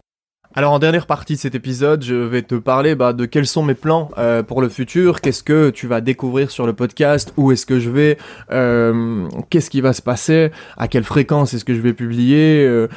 [0.57, 3.61] Alors en dernière partie de cet épisode, je vais te parler bah, de quels sont
[3.61, 7.51] mes plans euh, pour le futur, qu'est-ce que tu vas découvrir sur le podcast, où
[7.51, 8.17] est-ce que je vais,
[8.53, 12.87] euh, qu'est-ce qui va se passer, à quelle fréquence est-ce que je vais publier, euh,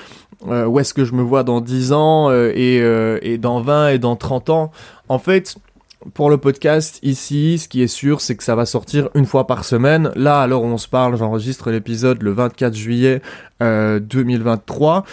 [0.66, 2.76] où est-ce que je me vois dans 10 ans et,
[3.22, 4.70] et dans 20 et dans 30 ans?
[5.08, 5.56] En fait,
[6.14, 9.48] pour le podcast, ici, ce qui est sûr, c'est que ça va sortir une fois
[9.48, 10.12] par semaine.
[10.14, 13.20] Là, alors on se parle, j'enregistre l'épisode le 24 juillet
[13.60, 15.04] 2023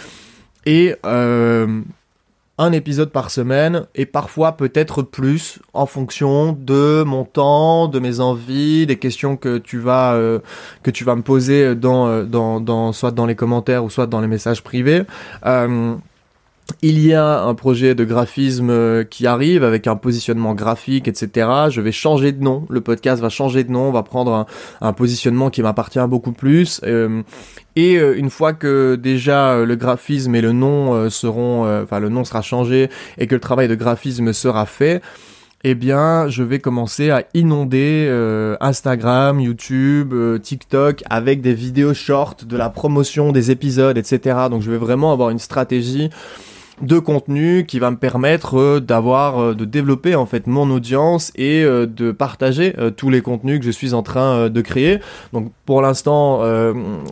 [0.66, 1.80] et euh,
[2.58, 8.20] un épisode par semaine et parfois peut-être plus en fonction de mon temps, de mes
[8.20, 10.38] envies, des questions que tu vas euh,
[10.82, 14.06] que tu vas me poser dans, euh, dans, dans soit dans les commentaires ou soit
[14.06, 15.02] dans les messages privés.
[15.44, 15.96] Euh,
[16.82, 21.48] il y a un projet de graphisme euh, qui arrive avec un positionnement graphique, etc.
[21.70, 22.66] Je vais changer de nom.
[22.68, 23.88] Le podcast va changer de nom.
[23.88, 24.46] On va prendre
[24.80, 26.80] un, positionnement qui m'appartient beaucoup plus.
[26.84, 27.22] Euh,
[27.76, 32.24] et euh, une fois que déjà le graphisme et le nom seront, enfin le nom
[32.24, 35.02] sera changé et que le travail de graphisme sera fait,
[35.64, 38.08] eh bien, je vais commencer à inonder
[38.60, 44.36] Instagram, YouTube, TikTok avec des vidéos short, de la promotion des épisodes, etc.
[44.50, 46.10] Donc, je vais vraiment avoir une stratégie
[46.82, 51.32] de contenu qui va me permettre euh, d'avoir euh, de développer en fait mon audience
[51.34, 54.98] et euh, de partager tous les contenus que je suis en train de créer.
[55.32, 56.42] Donc pour l'instant,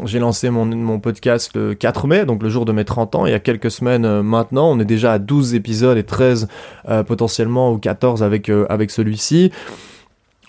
[0.05, 3.27] j'ai lancé mon, mon podcast le 4 mai, donc le jour de mes 30 ans,
[3.27, 6.49] il y a quelques semaines maintenant, on est déjà à 12 épisodes et 13
[7.07, 9.53] potentiellement ou 14 avec avec celui-ci.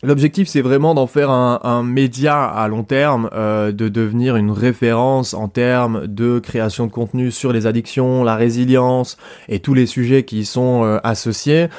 [0.05, 5.33] L'objectif, c'est vraiment d'en faire un, média à long terme, euh, de devenir une référence
[5.33, 9.17] en termes de création de contenu sur les addictions, la résilience
[9.49, 11.69] et tous les sujets qui y sont euh, associés.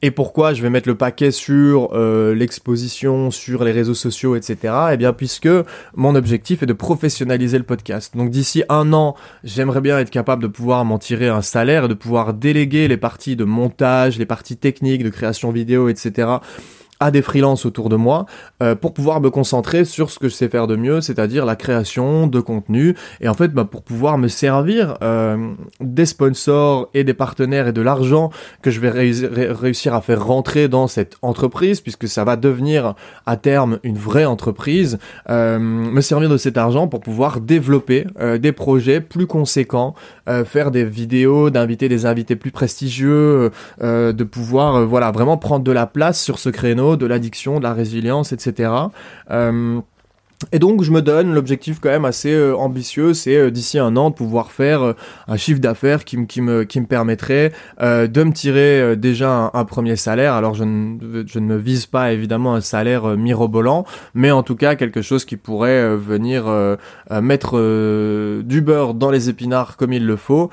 [0.00, 4.72] Et pourquoi je vais mettre le paquet sur euh, l'exposition, sur les réseaux sociaux, etc.
[4.92, 5.48] Eh bien, puisque
[5.94, 8.16] mon objectif est de professionnaliser le podcast.
[8.16, 9.14] Donc d'ici un an,
[9.44, 12.96] j'aimerais bien être capable de pouvoir m'en tirer un salaire et de pouvoir déléguer les
[12.96, 16.38] parties de montage, les parties techniques, de création vidéo, etc
[17.00, 18.26] à des freelances autour de moi
[18.62, 21.56] euh, pour pouvoir me concentrer sur ce que je sais faire de mieux, c'est-à-dire la
[21.56, 27.04] création de contenu et en fait bah, pour pouvoir me servir euh, des sponsors et
[27.04, 28.30] des partenaires et de l'argent
[28.62, 32.94] que je vais réussir à faire rentrer dans cette entreprise puisque ça va devenir
[33.26, 34.98] à terme une vraie entreprise,
[35.30, 38.06] euh, me servir de cet argent pour pouvoir développer
[38.40, 39.94] des projets plus conséquents,
[40.44, 45.86] faire des vidéos, d'inviter des invités plus prestigieux, de pouvoir voilà vraiment prendre de la
[45.86, 48.70] place sur ce créneau de l'addiction, de la résilience, etc.
[49.30, 49.80] Euh,
[50.52, 53.96] et donc je me donne l'objectif quand même assez euh, ambitieux, c'est euh, d'ici un
[53.96, 54.94] an de pouvoir faire
[55.26, 59.96] un chiffre d'affaires qui, qui, me, qui me permettrait de me tirer déjà un, premier
[59.96, 60.34] salaire.
[60.34, 63.84] Alors je ne, je ne me vise pas évidemment un salaire mirobolant,
[64.14, 66.46] mais en tout cas quelque chose qui pourrait venir
[67.10, 70.50] mettre du beurre dans les épinards comme il le faut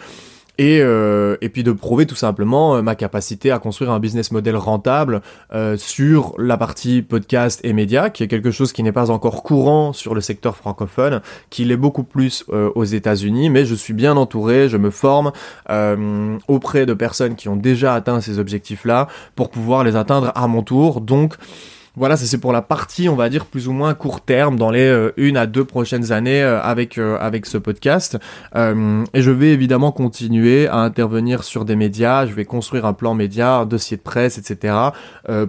[0.57, 4.31] et, euh, et puis de prouver tout simplement euh, ma capacité à construire un business
[4.31, 5.21] model rentable
[5.53, 9.43] euh, sur la partie podcast et médias, qui est quelque chose qui n'est pas encore
[9.43, 13.93] courant sur le secteur francophone, qui l'est beaucoup plus euh, aux États-Unis, mais je suis
[13.93, 15.31] bien entouré, je me forme
[15.69, 20.47] euh, auprès de personnes qui ont déjà atteint ces objectifs-là pour pouvoir les atteindre à
[20.47, 21.01] mon tour.
[21.01, 21.35] Donc
[21.97, 24.69] voilà, ça c'est pour la partie, on va dire, plus ou moins court terme, dans
[24.69, 28.17] les euh, une à deux prochaines années euh, avec, euh, avec ce podcast.
[28.55, 33.13] et je vais évidemment continuer à intervenir sur des médias, je vais construire un plan
[33.13, 34.73] média, dossier de presse, etc.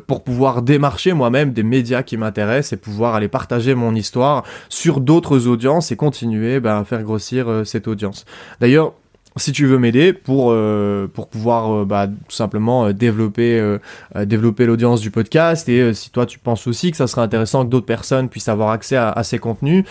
[0.06, 5.00] pour pouvoir démarcher moi-même des médias qui m'intéressent et pouvoir aller partager mon histoire sur
[5.00, 8.24] d'autres audiences et continuer ben, à faire grossir cette audience.
[8.60, 8.94] D'ailleurs,
[9.36, 13.78] si tu veux m'aider pour euh, pour pouvoir euh, bah, tout simplement euh, développer euh,
[14.16, 15.68] euh, développer l'audience du podcast.
[15.68, 18.70] Et si toi tu penses aussi que ça serait intéressant que d'autres personnes puissent avoir
[18.70, 19.84] accès à, ces contenus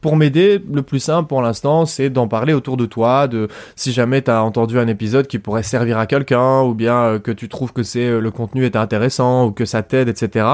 [0.00, 3.92] pour m'aider le plus simple pour l'instant c'est d'en parler autour de toi de si
[3.92, 7.48] jamais tu as entendu un épisode qui pourrait servir à quelqu'un ou bien que tu
[7.48, 10.46] trouves que c'est le contenu est intéressant ou que ça t'aide etc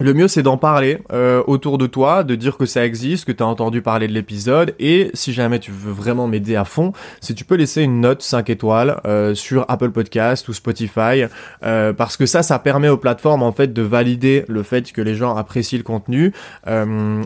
[0.00, 3.32] le mieux, c'est d'en parler euh, autour de toi, de dire que ça existe, que
[3.32, 6.92] tu as entendu parler de l'épisode, et si jamais tu veux vraiment m'aider à fond,
[7.20, 11.24] si tu peux laisser une note 5 étoiles euh, sur Apple Podcast ou Spotify,
[11.62, 15.02] euh, parce que ça, ça permet aux plateformes en fait de valider le fait que
[15.02, 16.32] les gens apprécient le contenu,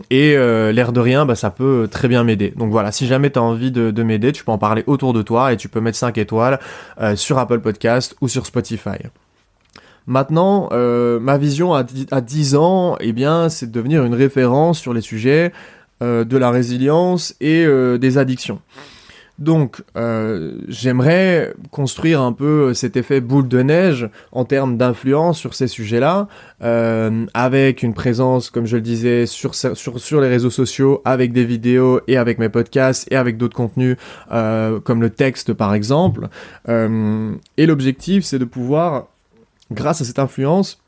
[0.09, 2.53] et l'air de rien, bah, ça peut très bien m'aider.
[2.55, 5.13] Donc voilà, si jamais tu as envie de, de m'aider, tu peux en parler autour
[5.13, 6.59] de toi, et tu peux mettre 5 étoiles
[7.15, 8.97] sur Apple Podcast ou sur Spotify.
[10.07, 14.13] Maintenant, euh, ma vision à 10, à 10 ans, eh bien, c'est de devenir une
[14.13, 15.51] référence sur les sujets
[16.03, 18.59] euh, de la résilience et euh, des addictions.
[19.37, 19.81] Donc,
[20.69, 26.29] j'aimerais construire un peu cet effet boule de neige en termes d'influence sur ces sujets-là,
[27.33, 31.99] avec une présence, comme je le disais, sur, sur, les réseaux sociaux, avec des vidéos
[32.07, 33.97] et avec mes podcasts et avec d'autres contenus,
[34.29, 36.29] comme le texte par exemple.
[36.69, 39.07] Et l'objectif, c'est de pouvoir
[39.71, 40.79] grâce à cette influence,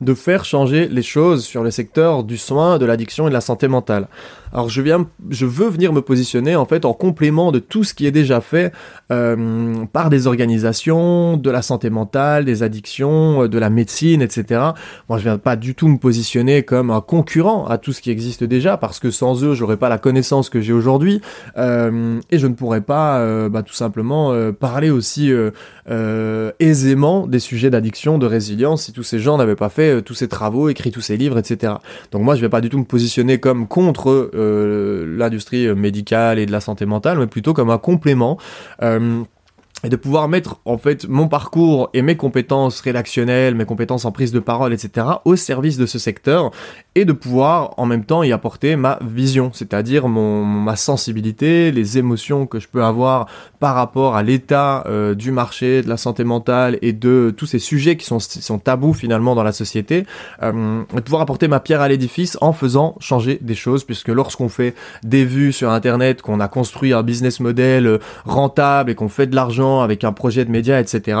[0.00, 3.40] de faire changer les choses sur le secteur du soin, de l'addiction et de la
[3.40, 4.08] santé mentale.
[4.54, 7.92] Alors je viens, je veux venir me positionner en fait en complément de tout ce
[7.92, 8.72] qui est déjà fait
[9.10, 14.60] euh, par des organisations de la santé mentale, des addictions, euh, de la médecine, etc.
[15.08, 18.12] Moi je viens pas du tout me positionner comme un concurrent à tout ce qui
[18.12, 21.20] existe déjà parce que sans eux j'aurais pas la connaissance que j'ai aujourd'hui
[21.56, 25.32] euh, et je ne pourrais pas bah, tout simplement parler aussi
[26.60, 30.28] aisément des sujets d'addiction, de résilience si tous ces gens n'avaient pas fait tous ces
[30.28, 31.74] travaux, écrit tous ces livres, etc.
[32.12, 34.30] Donc moi je vais pas du tout me positionner comme contre
[35.06, 38.38] l'industrie médicale et de la santé mentale, mais plutôt comme un complément.
[38.82, 39.22] Euh,
[39.82, 44.12] et de pouvoir mettre en fait mon parcours et mes compétences rédactionnelles, mes compétences en
[44.12, 45.06] prise de parole, etc.
[45.24, 46.52] au service de ce secteur
[46.94, 51.98] et de pouvoir en même temps y apporter ma vision, c'est-à-dire mon ma sensibilité, les
[51.98, 53.26] émotions que je peux avoir
[53.58, 57.58] par rapport à l'état euh, du marché, de la santé mentale et de tous ces
[57.58, 60.06] sujets qui sont, sont tabous finalement dans la société,
[60.42, 64.48] euh, de pouvoir apporter ma pierre à l'édifice en faisant changer des choses, puisque lorsqu'on
[64.48, 69.26] fait des vues sur Internet, qu'on a construit un business model rentable et qu'on fait
[69.26, 71.18] de l'argent avec un projet de média, etc.,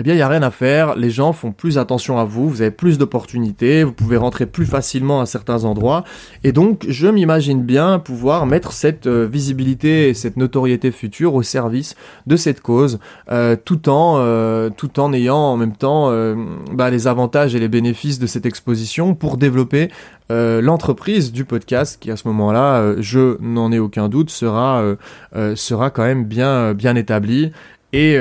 [0.00, 0.96] eh bien, il n'y a rien à faire.
[0.96, 4.64] Les gens font plus attention à vous, vous avez plus d'opportunités, vous pouvez rentrer plus
[4.64, 6.04] facilement à certains endroits.
[6.42, 11.42] Et donc, je m'imagine bien pouvoir mettre cette euh, visibilité et cette notoriété future au
[11.42, 11.96] service
[12.26, 12.98] de cette cause,
[13.30, 16.10] euh, tout en euh, tout en ayant en même temps
[16.72, 19.90] bah, les avantages et les bénéfices de cette exposition pour développer
[20.30, 24.82] l'entreprise du podcast qui à ce moment-là, je n'en ai aucun doute, sera
[25.54, 27.50] sera quand même bien bien établie
[27.92, 28.16] et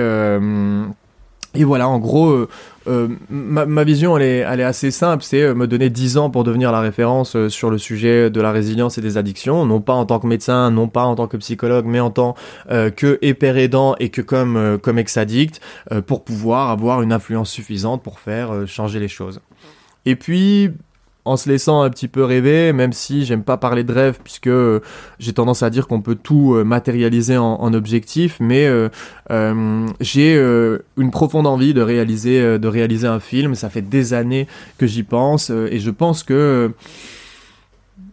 [1.56, 2.48] et voilà, en gros, euh,
[2.88, 4.24] euh, ma, vision, elle
[4.60, 7.80] est, assez simple, c'est euh, me donner 10 ans pour devenir la référence sur le
[7.80, 11.04] sujet de la résilience et des addictions, non pas en tant que médecin, non pas
[11.04, 12.36] en tant que psychologue, mais en tant
[12.70, 15.60] que père aidant et que comme, comme ex-addict,
[16.06, 19.42] pour pouvoir avoir une influence suffisante pour faire changer les choses.
[20.06, 20.72] Et puis,
[21.26, 24.48] en se laissant un petit peu rêver, même si j'aime pas parler de rêve, puisque
[24.48, 24.80] euh,
[25.20, 28.90] j'ai tendance à dire qu'on peut tout euh, matérialiser en, objectif, mais euh
[30.00, 30.34] j'ai
[30.98, 33.54] une profonde envie de réaliser, de réaliser un film.
[33.54, 34.48] Ça fait des années
[34.80, 36.72] que j'y pense, et je pense que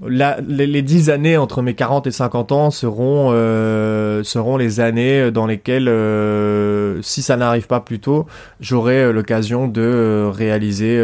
[0.06, 5.30] les, les 10 années entre mes 40 et 50 ans seront, euh, seront les années
[5.30, 8.26] dans lesquelles, euh, si ça n'arrive pas plus tôt,
[8.60, 10.98] j'aurai euh, l'occasion de réaliser,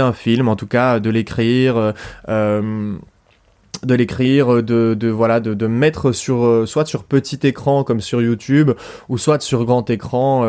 [0.00, 1.94] un film, en tout cas de l'écrire,
[2.28, 8.72] de l'écrire, de, mettre sur soit sur petit écran comme sur YouTube
[9.08, 10.42] ou soit sur grand écran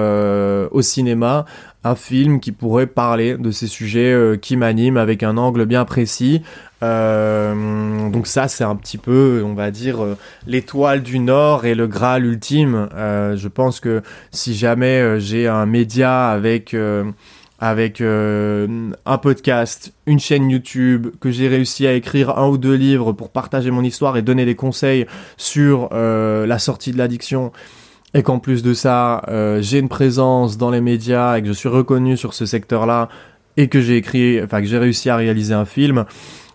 [0.71, 1.45] au cinéma
[1.83, 5.85] un film qui pourrait parler de ces sujets euh, qui m'animent avec un angle bien
[5.85, 6.41] précis.
[6.81, 9.97] donc ça c'est un petit peu, on va dire,
[10.47, 12.89] l'étoile du Nord et le Graal ultime.
[12.95, 14.01] je pense que
[14.31, 16.73] si jamais j'ai un média avec
[17.59, 22.73] avec euh, un podcast, une chaîne YouTube, que j'ai réussi à écrire un ou deux
[22.73, 25.05] livres pour partager mon histoire et donner des conseils
[25.37, 27.51] sur euh, la sortie de l'addiction,
[28.13, 31.53] et qu'en plus de ça, euh, j'ai une présence dans les médias et que je
[31.53, 33.09] suis reconnu sur ce secteur-là,
[33.57, 36.05] et que j'ai écrit, enfin que j'ai réussi à réaliser un film,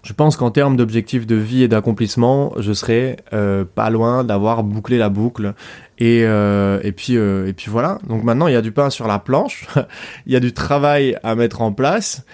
[0.04, 4.62] je pense qu'en termes d'objectifs de vie et d'accomplissement, je serais euh, pas loin d'avoir
[4.62, 5.54] bouclé la boucle.
[5.98, 7.98] Et, euh, et, puis, euh, et puis voilà.
[8.06, 9.66] Donc maintenant, il y a du pain sur la planche,
[10.26, 12.24] il y a du travail à mettre en place.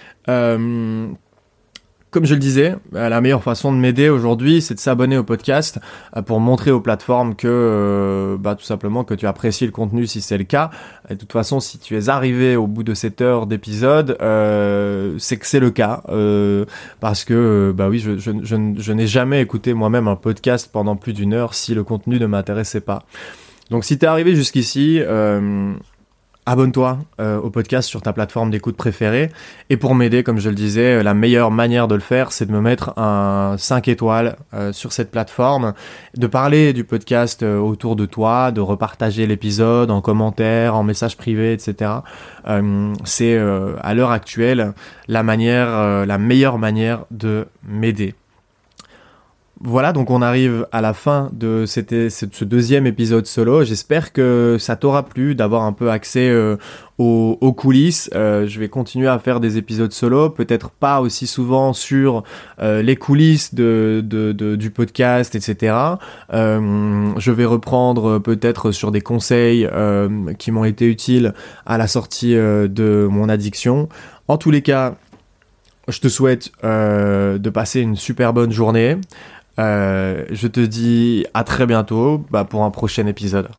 [2.11, 5.23] Comme je le disais, euh, la meilleure façon de m'aider aujourd'hui, c'est de s'abonner au
[5.23, 5.79] podcast
[6.17, 10.05] euh, pour montrer aux plateformes que, euh, bah, tout simplement, que tu apprécies le contenu
[10.07, 10.71] si c'est le cas.
[11.09, 14.17] Et de toute façon, si tu es arrivé au bout de cette heure d'épisode,
[15.19, 16.03] c'est que c'est le cas.
[16.99, 21.13] parce que, bah oui, je, je, je, n'ai jamais écouté moi-même un podcast pendant plus
[21.13, 23.03] d'une heure si le contenu ne m'intéressait pas.
[23.69, 24.99] Donc si tu es arrivé jusqu'ici,
[26.45, 29.29] abonne-toi euh, au podcast sur ta plateforme d'écoute préférée.
[29.69, 32.45] Et pour m'aider, comme je le disais, euh, la meilleure manière de le faire, c'est
[32.45, 35.73] de me mettre un 5 étoiles euh, sur cette plateforme,
[36.17, 41.53] de parler du podcast autour de toi, de repartager l'épisode en commentaire, en message privé,
[41.53, 41.91] etc.
[43.05, 44.73] c'est à l'heure actuelle
[45.07, 48.15] la manière, la meilleure manière de m'aider.
[49.63, 53.63] Voilà, donc on arrive à la fin de ce deuxième épisode solo.
[53.63, 56.57] J'espère que ça t'aura plu d'avoir un peu accès euh,
[56.97, 58.09] aux, coulisses.
[58.15, 62.23] Euh, je vais continuer à faire des épisodes solo, peut-être pas aussi souvent sur
[62.59, 65.75] euh, les coulisses du podcast, etc.
[66.31, 69.69] je vais reprendre peut-être sur des conseils
[70.39, 71.35] qui m'ont été utiles
[71.67, 73.89] à la sortie de mon addiction.
[74.27, 74.95] En tous les cas,
[75.87, 78.97] je te souhaite de passer une super bonne journée.
[79.61, 83.51] Euh, je te dis à très bientôt bah, pour un prochain épisode.